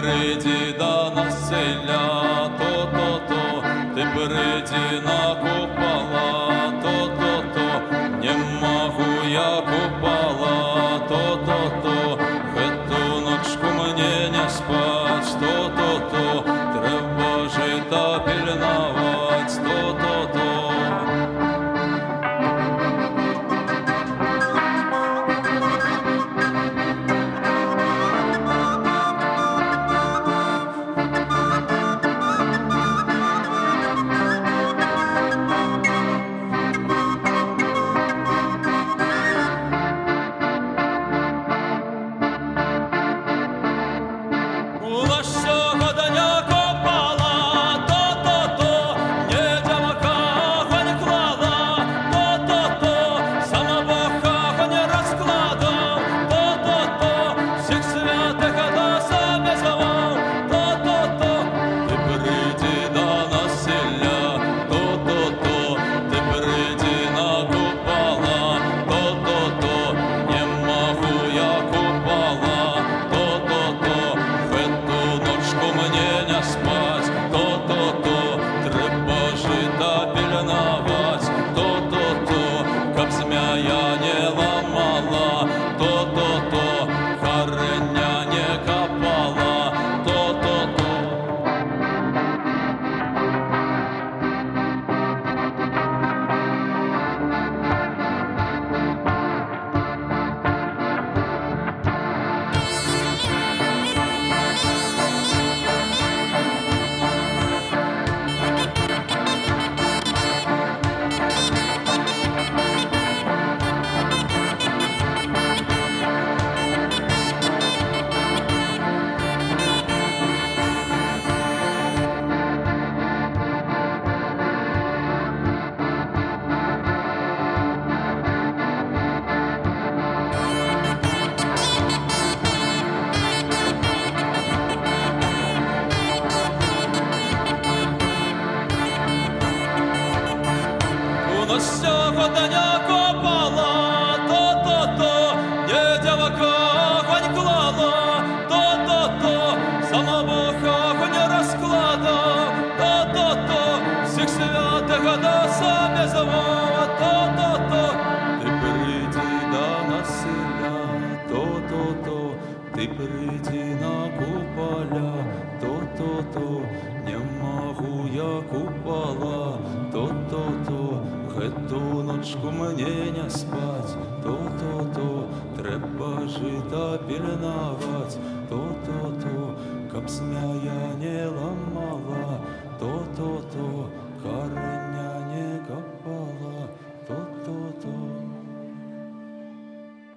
перейди 0.05 0.77
до 0.77 1.11
насилля, 1.15 2.51
то-то-то, 2.59 3.63
ти 3.95 4.07
перейди 4.15 5.01
на 5.05 5.24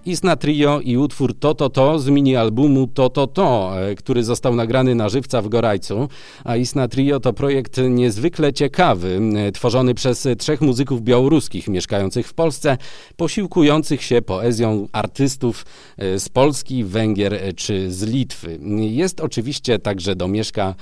Isna 0.09 0.37
Trio 0.37 0.81
i 0.81 0.97
utwór 0.97 1.39
To 1.39 1.55
To 1.55 1.71
To 1.71 1.99
z 1.99 2.09
mini-albumu 2.09 2.87
To 2.87 3.11
To 3.11 3.27
To, 3.27 3.73
e, 3.81 3.95
który 3.95 4.25
został 4.25 4.55
nagrany 4.55 4.95
na 4.95 5.09
żywca 5.09 5.43
w 5.43 5.49
Gorajcu. 5.49 6.09
A 6.45 6.57
Isna 6.57 6.89
Trio 6.89 7.21
to 7.21 7.33
projekt 7.33 7.81
niezwykle 7.91 8.53
ciekawy, 8.53 9.21
e, 9.37 9.53
tworzony 9.53 9.95
przez 9.95 10.29
trzech 10.39 10.61
muzyków 10.61 11.03
białoruskich 11.03 11.69
mieszkających 11.69 12.29
w 12.29 12.35
Polsce, 12.35 12.77
posiłkujących 13.17 14.03
się 14.03 14.23
poezją 14.23 14.89
artystów 14.93 15.67
e, 15.97 16.19
z 16.19 16.29
Polski, 16.29 16.85
Węgier 16.85 17.41
czy 17.57 17.93
z 17.93 18.03
Litwy. 18.03 18.59
Jest 18.79 19.21
oczywiście 19.21 19.79
także 19.79 20.17
domieszka 20.17 20.75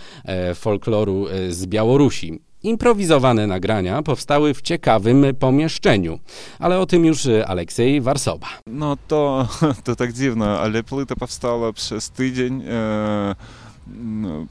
folkloru 0.54 1.26
z 1.48 1.66
Białorusi. 1.66 2.45
Improwizowane 2.66 3.46
nagrania 3.46 4.02
powstały 4.02 4.54
w 4.54 4.62
ciekawym 4.62 5.26
pomieszczeniu, 5.38 6.18
ale 6.58 6.78
o 6.78 6.86
tym 6.86 7.04
już 7.04 7.28
Aleksiej 7.46 8.00
Warsoba. 8.00 8.46
No 8.66 8.96
to, 9.08 9.48
to 9.84 9.96
tak 9.96 10.12
dziwno, 10.12 10.60
ale 10.60 10.82
płyta 10.82 11.16
powstała 11.16 11.72
przez 11.72 12.10
tydzień 12.10 12.62
e, 12.68 13.34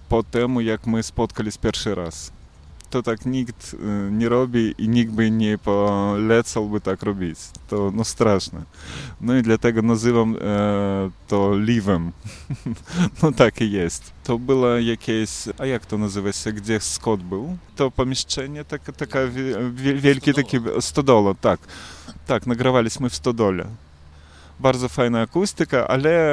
po 0.09 0.23
temu, 0.23 0.61
jak 0.61 0.87
my 0.87 1.03
spotkaliśmy 1.03 1.61
pierwszy 1.61 1.95
raz. 1.95 2.31
To 2.89 3.03
tak 3.03 3.25
nikt 3.25 3.75
nie 4.11 4.29
robi 4.29 4.75
i 4.77 4.89
nikt 4.89 5.11
by 5.11 5.31
nie 5.31 5.57
polecałby 5.57 6.81
tak 6.81 7.03
robić. 7.03 7.39
To 7.67 7.91
no 7.95 8.03
straszne. 8.03 8.61
No 9.21 9.37
i 9.37 9.41
dlatego 9.41 9.81
nazywam 9.81 10.35
e, 10.41 11.09
to 11.27 11.57
liwem. 11.57 12.11
no 13.23 13.31
tak 13.31 13.61
i 13.61 13.71
jest. 13.71 14.13
To 14.23 14.39
było 14.39 14.67
jakieś, 14.67 15.29
a 15.57 15.65
jak 15.65 15.85
to 15.85 15.97
nazywa 15.97 16.31
się, 16.31 16.53
gdzie 16.53 16.79
Scott 16.79 17.23
był? 17.23 17.57
To 17.75 17.91
pomieszczenie, 17.91 18.65
tak, 18.65 18.81
taka 18.97 19.19
wielkie 19.95 20.33
takie, 20.33 20.61
stodola, 20.79 21.33
tak. 21.33 21.59
Tak, 22.27 22.47
nagrywaliśmy 22.47 23.09
w 23.09 23.15
stodole. 23.15 23.67
Bardzo 24.59 24.89
fajna 24.89 25.21
akustyka, 25.21 25.87
ale 25.87 26.29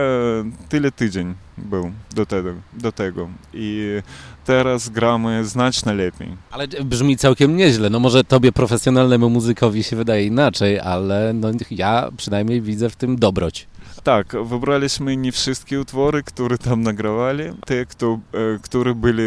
tyle 0.68 0.92
tydzień 0.92 1.34
był 1.58 1.92
do 2.14 2.26
tego. 2.26 2.54
Do 2.72 2.92
tego. 2.92 3.28
I 3.54 4.00
teraz 4.44 4.88
gramy 4.88 5.44
znacznie 5.44 5.94
lepiej. 5.94 6.28
Ale 6.50 6.68
brzmi 6.68 7.16
całkiem 7.16 7.56
nieźle. 7.56 7.90
No 7.90 8.00
może 8.00 8.24
tobie, 8.24 8.52
profesjonalnemu 8.52 9.30
muzykowi 9.30 9.82
się 9.82 9.96
wydaje 9.96 10.26
inaczej, 10.26 10.80
ale 10.80 11.32
no 11.32 11.48
ja 11.70 12.08
przynajmniej 12.16 12.62
widzę 12.62 12.90
w 12.90 12.96
tym 12.96 13.16
dobroć. 13.16 13.66
Tak, 14.02 14.36
wybraliśmy 14.44 15.16
nie 15.16 15.32
wszystkie 15.32 15.80
utwory, 15.80 16.22
które 16.22 16.58
tam 16.58 16.82
nagrywali, 16.82 17.44
te, 17.66 17.86
kto, 17.86 18.18
które 18.62 18.94
byli 18.94 19.22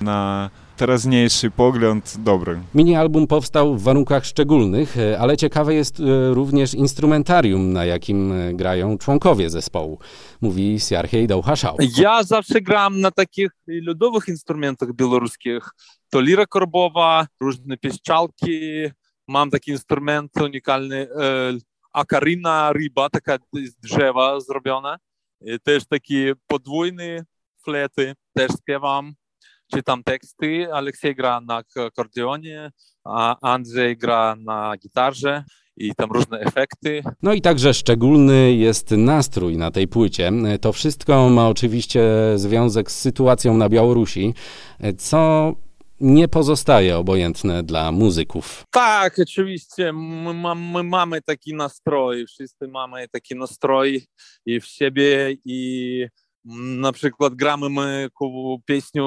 na 0.00 0.50
teraźniejszy 0.78 1.50
pogląd 1.50 2.16
dobry. 2.18 2.60
Mini-album 2.74 3.26
powstał 3.26 3.76
w 3.76 3.82
warunkach 3.82 4.24
szczególnych, 4.26 4.96
ale 5.18 5.36
ciekawe 5.36 5.74
jest 5.74 6.02
również 6.32 6.74
instrumentarium, 6.74 7.72
na 7.72 7.84
jakim 7.84 8.32
grają 8.54 8.98
członkowie 8.98 9.50
zespołu, 9.50 9.98
mówi 10.40 10.80
Siarchej 10.80 11.26
Dauchaszał. 11.26 11.76
Ja 11.96 12.22
zawsze 12.22 12.60
gram 12.60 13.00
na 13.00 13.10
takich 13.10 13.50
ludowych 13.66 14.28
instrumentach 14.28 14.92
białoruskich. 14.92 15.70
To 16.10 16.20
lira 16.20 16.46
korbowa, 16.46 17.26
różne 17.40 17.76
pieszczalki. 17.76 18.60
Mam 19.28 19.50
taki 19.50 19.70
instrument 19.70 20.36
unikalny, 20.40 21.08
akaryna 21.92 22.72
ryba, 22.72 23.08
taka 23.08 23.38
z 23.66 23.76
drzewa 23.76 24.40
zrobiona. 24.40 24.96
Też 25.62 25.86
takie 25.86 26.32
podwójne 26.46 27.24
flety, 27.64 28.14
też 28.36 28.50
śpiewam 28.60 29.12
czytam 29.72 30.02
teksty. 30.02 30.72
Aleksiej 30.72 31.14
gra 31.14 31.40
na 31.40 31.62
akordeonie, 31.86 32.70
a 33.04 33.36
Andrzej 33.52 33.96
gra 33.96 34.36
na 34.36 34.76
gitarze 34.76 35.44
i 35.76 35.94
tam 35.94 36.12
różne 36.12 36.40
efekty. 36.40 37.02
No 37.22 37.32
i 37.32 37.40
także 37.40 37.74
szczególny 37.74 38.52
jest 38.52 38.90
nastrój 38.90 39.56
na 39.56 39.70
tej 39.70 39.88
płycie. 39.88 40.32
To 40.60 40.72
wszystko 40.72 41.28
ma 41.28 41.48
oczywiście 41.48 42.02
związek 42.34 42.90
z 42.90 43.00
sytuacją 43.00 43.56
na 43.56 43.68
Białorusi, 43.68 44.34
co 44.98 45.52
nie 46.00 46.28
pozostaje 46.28 46.96
obojętne 46.96 47.62
dla 47.62 47.92
muzyków. 47.92 48.64
Tak, 48.70 49.18
oczywiście. 49.18 49.92
My, 49.92 50.54
my, 50.54 50.82
mamy 50.82 51.22
taki 51.22 51.54
nastrój, 51.54 52.26
wszyscy 52.26 52.68
mamy 52.68 53.08
taki 53.08 53.34
nastrój 53.34 54.06
i 54.46 54.60
w 54.60 54.66
siebie 54.66 55.36
i 55.44 56.06
na 56.56 56.92
przykład 56.92 57.34
gramy 57.34 57.68
my 57.68 58.08
pieśnię 58.64 59.02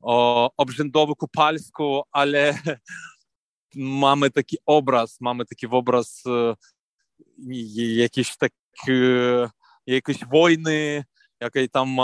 o, 0.00 0.50
obrzędowo 0.56 1.16
kupalsku, 1.16 2.02
ale 2.12 2.54
mamy 3.74 4.30
taki 4.30 4.56
obraz, 4.66 5.16
mamy 5.20 5.44
taki 5.44 5.66
obraz 5.66 6.22
jakiejś 7.96 8.36
tak, 8.36 8.52
jakiejś 9.86 10.24
wojny, 10.32 11.04
jakiej 11.40 11.68
tam 11.68 11.96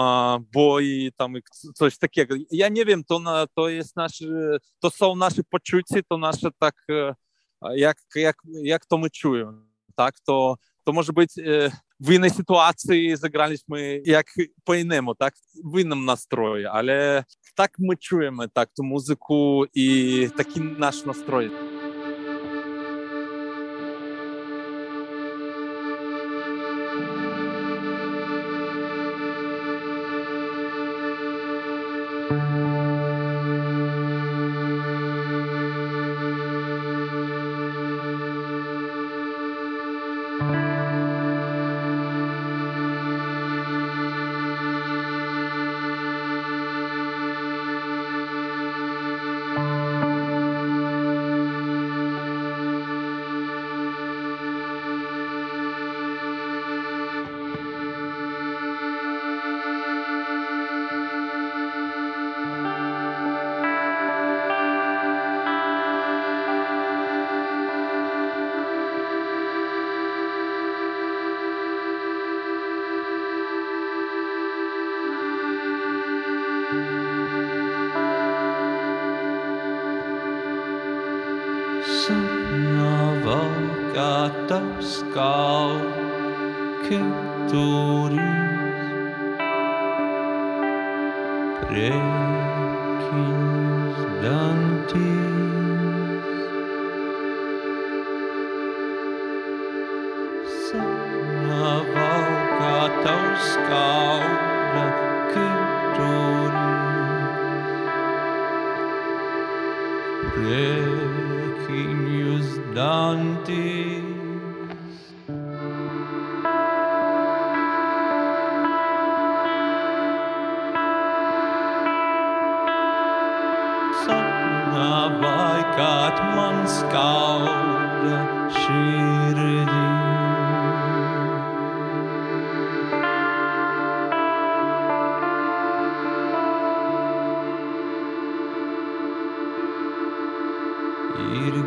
boi, 0.52 1.10
tam 1.16 1.34
coś 1.74 1.98
takiego. 1.98 2.34
Ja 2.50 2.68
nie 2.68 2.84
wiem, 2.84 3.04
to, 3.04 3.18
na, 3.18 3.46
to 3.54 3.68
jest 3.68 3.96
nasze, 3.96 4.26
to 4.80 4.90
są 4.90 5.16
nasze 5.16 5.42
poczucia, 5.50 6.00
to 6.08 6.18
nasze 6.18 6.48
tak, 6.58 6.74
jak, 7.74 7.96
jak, 8.14 8.36
jak 8.62 8.86
to 8.86 8.98
my 8.98 9.10
czujemy, 9.10 9.62
tak, 9.94 10.20
to, 10.20 10.54
to 10.88 10.92
może 10.92 11.12
być 11.12 11.30
w 12.00 12.12
innej 12.12 12.30
sytuacji 12.30 13.16
zagraliśmy 13.16 14.00
jak 14.04 14.26
po 14.64 14.74
innemu, 14.74 15.14
tak, 15.14 15.34
w 15.74 15.78
innym 15.78 16.04
nastroju, 16.04 16.68
ale 16.68 17.24
tak 17.54 17.72
my 17.78 17.96
czujemy 17.96 18.48
tak 18.48 18.68
tę 18.68 18.82
muzykę 18.82 19.34
i 19.74 20.28
taki 20.36 20.60
nasz 20.60 21.04
nastrój. 21.04 21.50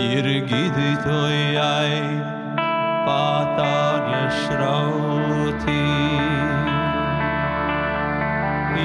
ir 0.00 0.24
gydytojai 0.48 1.96
patarė 3.06 4.22
šrauti. 4.42 5.82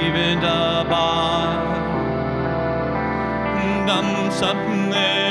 Even 0.07 0.41
dabar, 0.43 1.63
gamsapnei. 3.87 5.26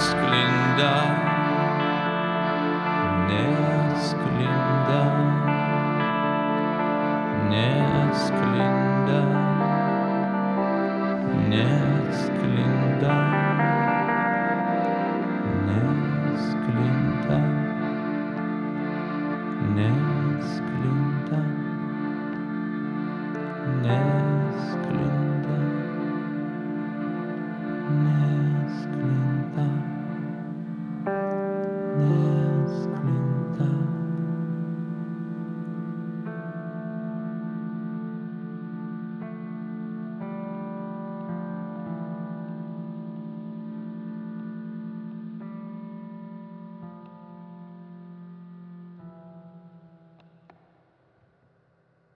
Nattglinda 0.00 1.29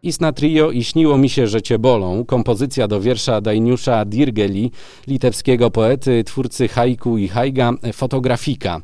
Isna 0.05 0.33
Trio 0.33 0.71
i 0.71 0.85
Śniło 0.85 1.19
mi 1.19 1.29
się, 1.29 1.47
że 1.47 1.63
cię 1.63 1.79
bolą. 1.79 2.25
Kompozycja 2.25 2.89
do 2.89 3.01
wiersza 3.01 3.41
Dajniusza 3.41 4.05
Dirgeli, 4.05 4.71
litewskiego 5.07 5.71
poety, 5.71 6.25
twórcy 6.25 6.69
haiku 6.69 7.19
i 7.19 7.29
haiga, 7.29 7.73
fotografika. 7.93 8.81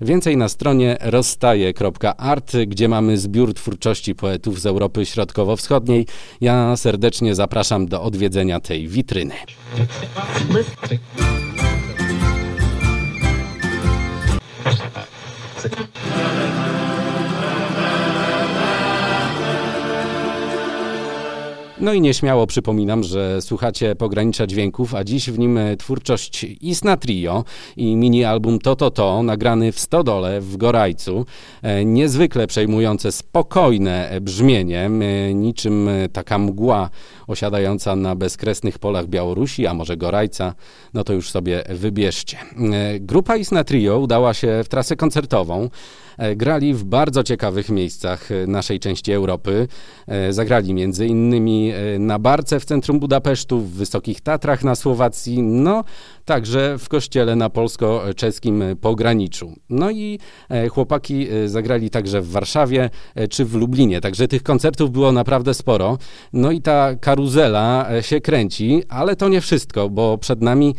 Więcej 0.00 0.36
na 0.36 0.48
stronie 0.48 0.96
rozstaje.art, 1.00 2.52
gdzie 2.66 2.88
mamy 2.88 3.18
zbiór 3.18 3.54
twórczości 3.54 4.14
poetów 4.14 4.60
z 4.60 4.66
Europy 4.66 5.06
Środkowo-Wschodniej. 5.06 6.06
Ja 6.40 6.76
serdecznie 6.76 7.34
zapraszam 7.34 7.86
do 7.86 8.02
odwiedzenia 8.02 8.60
tej 8.60 8.88
witryny. 8.88 9.34
No 21.80 21.92
i 21.92 22.00
nieśmiało 22.00 22.46
przypominam, 22.46 23.02
że 23.02 23.42
słuchacie 23.42 23.96
Pogranicza 23.96 24.46
Dźwięków, 24.46 24.94
a 24.94 25.04
dziś 25.04 25.30
w 25.30 25.38
nim 25.38 25.58
e, 25.58 25.76
twórczość 25.76 26.44
Isna 26.60 26.96
Trio 26.96 27.44
i 27.76 27.96
mini 27.96 28.24
album 28.24 28.58
To 28.58 28.76
To 28.76 28.90
To, 28.90 29.22
nagrany 29.22 29.72
w 29.72 29.78
Stodole 29.80 30.40
w 30.40 30.56
Gorajcu. 30.56 31.26
E, 31.62 31.84
Niezwykle 31.84 32.46
przejmujące, 32.46 33.12
spokojne 33.12 34.08
e, 34.08 34.20
brzmienie, 34.20 34.90
niczym 35.34 35.88
taka 36.12 36.38
mgła 36.38 36.90
osiadająca 37.26 37.96
na 37.96 38.14
bezkresnych 38.14 38.78
polach 38.78 39.06
Białorusi, 39.06 39.66
a 39.66 39.74
może 39.74 39.96
Gorajca, 39.96 40.54
no 40.94 41.04
to 41.04 41.12
już 41.12 41.30
sobie 41.30 41.64
wybierzcie. 41.68 42.38
Grupa 43.00 43.36
Isna 43.36 43.64
Trio 43.64 43.98
udała 43.98 44.34
się 44.34 44.62
w 44.64 44.68
trasę 44.68 44.96
koncertową. 44.96 45.68
E, 46.18 46.36
grali 46.36 46.74
w 46.74 46.84
bardzo 46.84 47.22
ciekawych 47.22 47.68
miejscach 47.68 48.30
e, 48.32 48.46
naszej 48.46 48.80
części 48.80 49.12
Europy. 49.12 49.68
E, 50.06 50.32
Zagrali 50.32 50.74
między 50.74 51.06
innymi 51.06 51.72
na 51.98 52.18
Barce 52.18 52.60
w 52.60 52.64
centrum 52.64 53.00
Budapesztu, 53.00 53.60
w 53.60 53.70
Wysokich 53.70 54.20
Tatrach 54.20 54.64
na 54.64 54.74
Słowacji, 54.74 55.42
no 55.42 55.84
także 56.24 56.78
w 56.78 56.88
kościele 56.88 57.36
na 57.36 57.50
polsko-czeskim 57.50 58.64
pograniczu. 58.80 59.52
No 59.70 59.90
i 59.90 60.18
chłopaki 60.70 61.26
zagrali 61.46 61.90
także 61.90 62.20
w 62.20 62.30
Warszawie 62.30 62.90
czy 63.30 63.44
w 63.44 63.54
Lublinie, 63.54 64.00
także 64.00 64.28
tych 64.28 64.42
koncertów 64.42 64.90
było 64.90 65.12
naprawdę 65.12 65.54
sporo. 65.54 65.98
No 66.32 66.50
i 66.50 66.62
ta 66.62 66.94
karuzela 66.96 67.86
się 68.00 68.20
kręci, 68.20 68.82
ale 68.88 69.16
to 69.16 69.28
nie 69.28 69.40
wszystko, 69.40 69.90
bo 69.90 70.18
przed 70.18 70.42
nami 70.42 70.74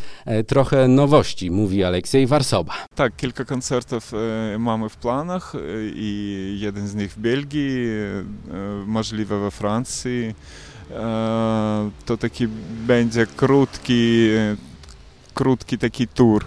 trochę 0.48 0.88
nowości, 0.88 1.52
mówi 1.52 1.84
Aleksiej 1.84 2.28
Warsoba. 2.28 2.74
Tak, 2.96 3.16
kilka 3.16 3.46
koncertów 3.46 4.12
mamy 4.60 4.90
w 4.90 4.98
planach 4.98 5.25
e, 5.34 5.60
i 5.96 6.58
jeden 6.60 6.88
z 6.88 6.96
nich 6.96 7.12
w 7.12 7.20
Belgii, 7.20 7.86
e, 7.88 8.86
możliwe 8.86 9.40
we 9.40 9.52
Francji. 9.52 10.36
E, 10.92 11.92
To 12.06 12.18
taki 12.18 12.48
będzie 12.88 13.26
krótki, 13.28 14.28
e, 14.30 14.56
krótki 15.34 15.78
taki 15.78 16.08
tur. 16.08 16.46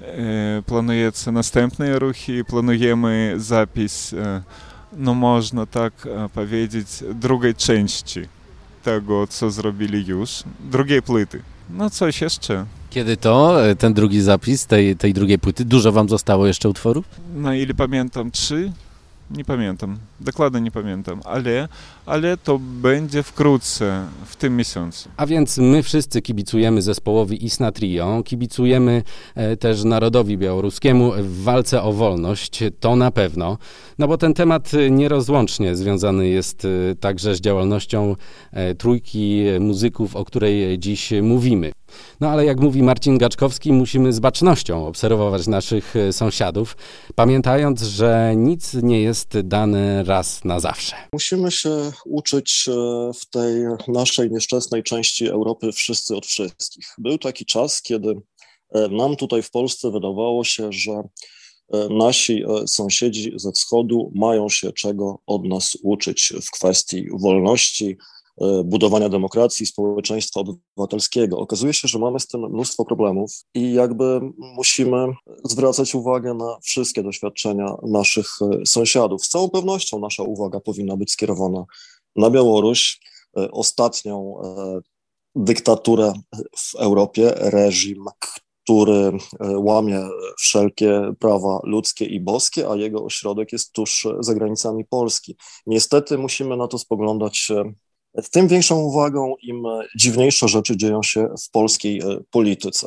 E, 0.00 0.62
Planujecie 0.66 1.32
następne 1.32 1.98
ruchy, 1.98 2.44
planujemy 2.44 3.34
zapis, 3.36 4.12
e, 4.12 4.42
no 4.92 5.14
można 5.14 5.66
tak 5.66 5.92
e, 6.06 6.28
powiedzieć, 6.28 6.86
drugiej 7.14 7.54
części 7.54 8.20
tego, 8.82 9.26
co 9.26 9.50
zrobili 9.50 10.06
już, 10.06 10.42
drugiej 10.60 11.02
płyty. 11.02 11.42
No 11.70 11.90
coś 11.90 12.20
jeszcze. 12.20 12.66
Kiedy 12.90 13.16
to, 13.16 13.66
e, 13.66 13.76
ten 13.76 13.94
drugi 13.94 14.20
zapis 14.20 14.66
tej, 14.66 14.96
tej 14.96 15.14
drugiej 15.14 15.38
płyty? 15.38 15.64
Dużo 15.64 15.92
wam 15.92 16.08
zostało 16.08 16.46
jeszcze 16.46 16.68
utworów? 16.68 17.04
Na 17.34 17.54
ile 17.54 17.74
pamiętam, 17.74 18.30
trzy? 18.30 18.72
Nie 19.30 19.44
pamiętam, 19.44 19.98
dokładnie 20.20 20.60
nie 20.60 20.70
pamiętam, 20.70 21.20
ale, 21.24 21.68
ale 22.06 22.36
to 22.36 22.58
będzie 22.58 23.22
wkrótce, 23.22 24.06
w 24.26 24.36
tym 24.36 24.56
miesiącu. 24.56 25.08
A 25.16 25.26
więc 25.26 25.58
my 25.58 25.82
wszyscy 25.82 26.22
kibicujemy 26.22 26.82
zespołowi 26.82 27.44
Isna 27.44 27.72
Trio, 27.72 28.22
kibicujemy 28.24 29.02
e, 29.34 29.56
też 29.56 29.84
narodowi 29.84 30.38
białoruskiemu 30.38 31.12
w 31.18 31.42
walce 31.42 31.82
o 31.82 31.92
wolność, 31.92 32.60
to 32.80 32.96
na 32.96 33.10
pewno. 33.10 33.58
No 33.98 34.08
bo 34.08 34.18
ten 34.18 34.34
temat 34.34 34.74
e, 34.74 34.90
nierozłącznie 34.90 35.76
związany 35.76 36.28
jest 36.28 36.64
e, 36.64 36.94
także 36.94 37.34
z 37.34 37.40
działalnością 37.40 38.16
trójki 38.78 39.44
muzyków, 39.60 40.16
o 40.16 40.24
której 40.24 40.78
dziś 40.78 41.12
mówimy. 41.22 41.72
No 42.20 42.28
ale 42.28 42.44
jak 42.44 42.60
mówi 42.60 42.82
Marcin 42.82 43.18
Gaczkowski, 43.18 43.72
musimy 43.72 44.12
z 44.12 44.20
bacznością 44.20 44.86
obserwować 44.86 45.46
naszych 45.46 45.96
e, 45.96 46.12
sąsiadów, 46.12 46.76
pamiętając, 47.14 47.82
że 47.82 48.32
nic 48.36 48.74
nie 48.74 49.02
jest 49.02 49.40
dane 49.40 50.04
raz 50.04 50.44
na 50.44 50.60
zawsze. 50.60 50.96
Musimy 51.12 51.50
się 51.50 51.92
uczyć 52.06 52.68
e, 52.68 52.72
w 53.14 53.30
tej 53.30 53.54
naszej 53.88 54.30
nieszczęsnej 54.30 54.82
części 54.82 55.26
Europy 55.26 55.72
wszyscy 55.72 56.16
od 56.16 56.26
wszystkich. 56.26 56.94
Był 56.98 57.18
taki 57.18 57.46
czas, 57.46 57.82
kiedy 57.82 58.14
e, 58.74 58.88
nam 58.88 59.16
tutaj 59.16 59.42
w 59.42 59.50
Polsce 59.50 59.90
wydawało 59.90 60.44
się, 60.44 60.72
że 60.72 61.02
nasi 61.90 62.44
sąsiedzi 62.66 63.32
ze 63.36 63.52
wschodu 63.52 64.12
mają 64.14 64.48
się 64.48 64.72
czego 64.72 65.18
od 65.26 65.44
nas 65.44 65.76
uczyć 65.82 66.32
w 66.46 66.50
kwestii 66.50 67.06
wolności, 67.20 67.96
budowania 68.64 69.08
demokracji, 69.08 69.66
społeczeństwa 69.66 70.40
obywatelskiego. 70.40 71.38
Okazuje 71.38 71.72
się, 71.72 71.88
że 71.88 71.98
mamy 71.98 72.20
z 72.20 72.26
tym 72.26 72.40
mnóstwo 72.40 72.84
problemów 72.84 73.30
i 73.54 73.72
jakby 73.72 74.20
musimy 74.38 75.06
zwracać 75.44 75.94
uwagę 75.94 76.34
na 76.34 76.58
wszystkie 76.62 77.02
doświadczenia 77.02 77.74
naszych 77.82 78.28
e, 78.42 78.66
sąsiadów. 78.66 79.24
Z 79.24 79.28
całą 79.28 79.48
pewnością 79.50 79.98
nasza 79.98 80.22
uwaga 80.22 80.60
powinna 80.60 80.96
być 80.96 81.12
skierowana 81.12 81.64
na 82.16 82.30
Białoruś, 82.30 83.00
e, 83.38 83.50
ostatnią 83.50 84.40
e, 84.42 84.80
dyktaturę 85.34 86.12
w 86.56 86.74
Europie, 86.74 87.32
reżim, 87.36 88.04
który 88.68 88.94
e, 88.94 89.58
łamie 89.58 90.00
wszelkie 90.38 91.12
prawa 91.18 91.60
ludzkie 91.64 92.04
i 92.04 92.20
boskie, 92.20 92.70
a 92.70 92.76
jego 92.76 93.04
ośrodek 93.04 93.52
jest 93.52 93.72
tuż 93.72 94.06
za 94.20 94.34
granicami 94.34 94.84
Polski. 94.84 95.36
Niestety 95.66 96.18
musimy 96.18 96.56
na 96.56 96.68
to 96.68 96.78
spoglądać 96.78 97.48
e, 97.50 97.72
tym 98.30 98.48
większą 98.48 98.80
uwagą, 98.80 99.34
im 99.42 99.66
e, 99.66 99.80
dziwniejsze 99.96 100.48
rzeczy 100.48 100.76
dzieją 100.76 101.02
się 101.02 101.28
w 101.46 101.50
polskiej 101.50 102.00
e, 102.00 102.20
polityce. 102.30 102.86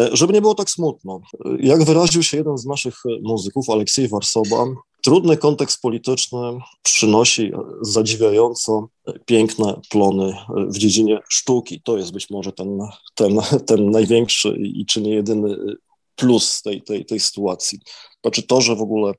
E, 0.00 0.16
Żeby 0.16 0.32
nie 0.32 0.40
było 0.40 0.54
tak 0.54 0.70
smutno, 0.70 1.20
jak 1.60 1.84
wyraził 1.84 2.22
się 2.22 2.36
jeden 2.36 2.58
z 2.58 2.66
naszych 2.66 2.94
muzyków, 3.22 3.70
Aleksiej 3.70 4.08
Warsoba, 4.08 4.64
trudny 5.02 5.36
kontekst 5.36 5.80
polityczny 5.80 6.38
przynosi 6.82 7.52
zadziwiająco 7.82 8.88
piękne 9.26 9.80
plony 9.90 10.36
w 10.68 10.78
dziedzinie 10.78 11.18
sztuki. 11.28 11.80
To 11.84 11.96
jest 11.96 12.12
być 12.12 12.30
może 12.30 12.52
ten, 12.52 12.78
ten, 13.14 13.40
ten 13.66 13.90
największy 13.90 14.56
i 14.58 14.86
czy 14.86 15.02
nie 15.02 15.14
jedyny 15.14 15.56
plus 16.16 16.62
tej, 16.62 16.82
tej, 16.82 17.04
tej 17.04 17.20
sytuacji. 17.20 17.78
Znaczy 18.22 18.42
to, 18.42 18.60
że 18.60 18.76
w 18.76 18.82
ogóle 18.82 19.12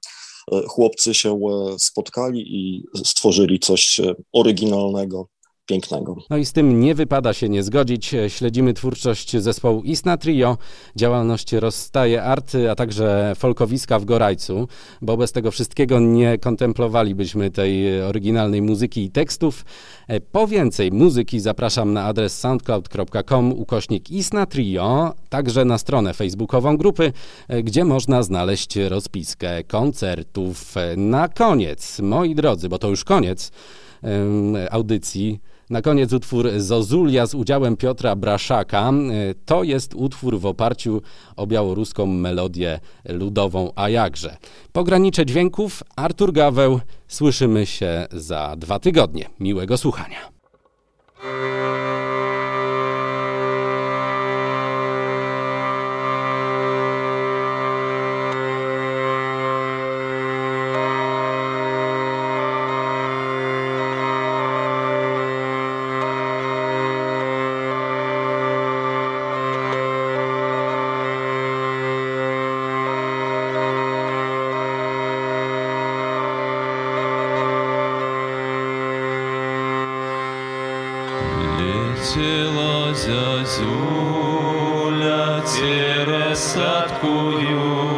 chłopcy 0.68 1.14
się 1.14 1.34
e, 1.34 1.80
spotkali 1.80 2.56
i 2.56 2.84
stworzyli 3.06 3.60
coś 3.60 4.00
e, 4.00 4.16
oryginalnego, 4.34 5.28
pięknego. 5.76 6.16
No 6.30 6.38
i 6.38 6.45
z 6.45 6.53
tym 6.53 6.80
nie 6.80 6.95
wypada 6.95 7.34
się 7.34 7.49
nie 7.49 7.63
zgodzić. 7.63 8.16
Śledzimy 8.28 8.74
twórczość 8.74 9.38
zespołu 9.38 9.82
Isna 9.84 10.18
Trio, 10.18 10.57
działalność 10.95 11.53
Rozstaje 11.53 12.24
Art, 12.24 12.51
a 12.72 12.76
także 12.76 13.34
folkowiska 13.38 13.99
w 13.99 14.05
Gorajcu, 14.05 14.68
bo 15.01 15.18
bez 15.18 15.32
tego 15.32 15.51
wszystkiego 15.51 15.99
nie 15.99 16.38
kontemplowalibyśmy 16.38 17.51
tej 17.51 18.01
oryginalnej 18.01 18.61
muzyki 18.61 19.03
i 19.03 19.11
tekstów. 19.11 19.66
E, 20.07 20.22
Po 20.22 20.47
więcej 20.47 20.91
muzyki 20.91 21.39
zapraszam 21.39 21.93
na 21.93 22.03
adres 22.03 22.39
soundcloud.com 22.39 23.51
ukośnik 23.53 24.11
Isna 24.11 24.45
Trio, 24.45 25.13
także 25.30 25.66
na 25.66 25.78
stronę 25.78 26.13
facebookową 26.13 26.78
grupy, 26.78 27.13
e, 27.47 27.63
gdzie 27.63 27.86
można 27.86 28.24
znaleźć 28.24 28.76
rozpiskę 28.76 29.63
koncertów. 29.63 30.78
E, 30.78 30.95
Na 30.97 31.28
koniec, 31.28 31.99
moi 31.99 32.36
drodzy, 32.36 32.70
bo 32.70 32.78
to 32.80 32.89
już 32.89 33.03
koniec 33.03 33.51
audycji, 34.72 35.39
na 35.70 35.82
koniec 35.82 36.13
utwór 36.13 36.49
Zozulia 36.57 37.26
z 37.26 37.34
udziałem 37.36 37.78
Piotra 37.78 38.16
Braszaka. 38.16 38.89
E, 38.89 39.34
To 39.45 39.63
jest 39.63 39.95
utwór 39.95 40.39
w 40.39 40.45
oparciu 40.45 41.01
o 41.36 41.47
białoruską 41.47 42.05
melodię 42.05 42.80
ludową, 43.05 43.72
a 43.76 43.89
jakże. 43.89 44.38
Pogranicze 44.72 45.26
dźwięków, 45.26 45.84
Artur 45.95 46.34
Gaweł. 46.34 46.80
Słyszymy 47.07 47.66
się 47.66 48.07
za 48.11 48.55
dwa 48.57 48.80
tygodnie. 48.80 49.30
Miłego 49.39 49.78
słuchania. 49.78 50.18
Юля, 83.86 85.41
цересаткую. 85.45 87.95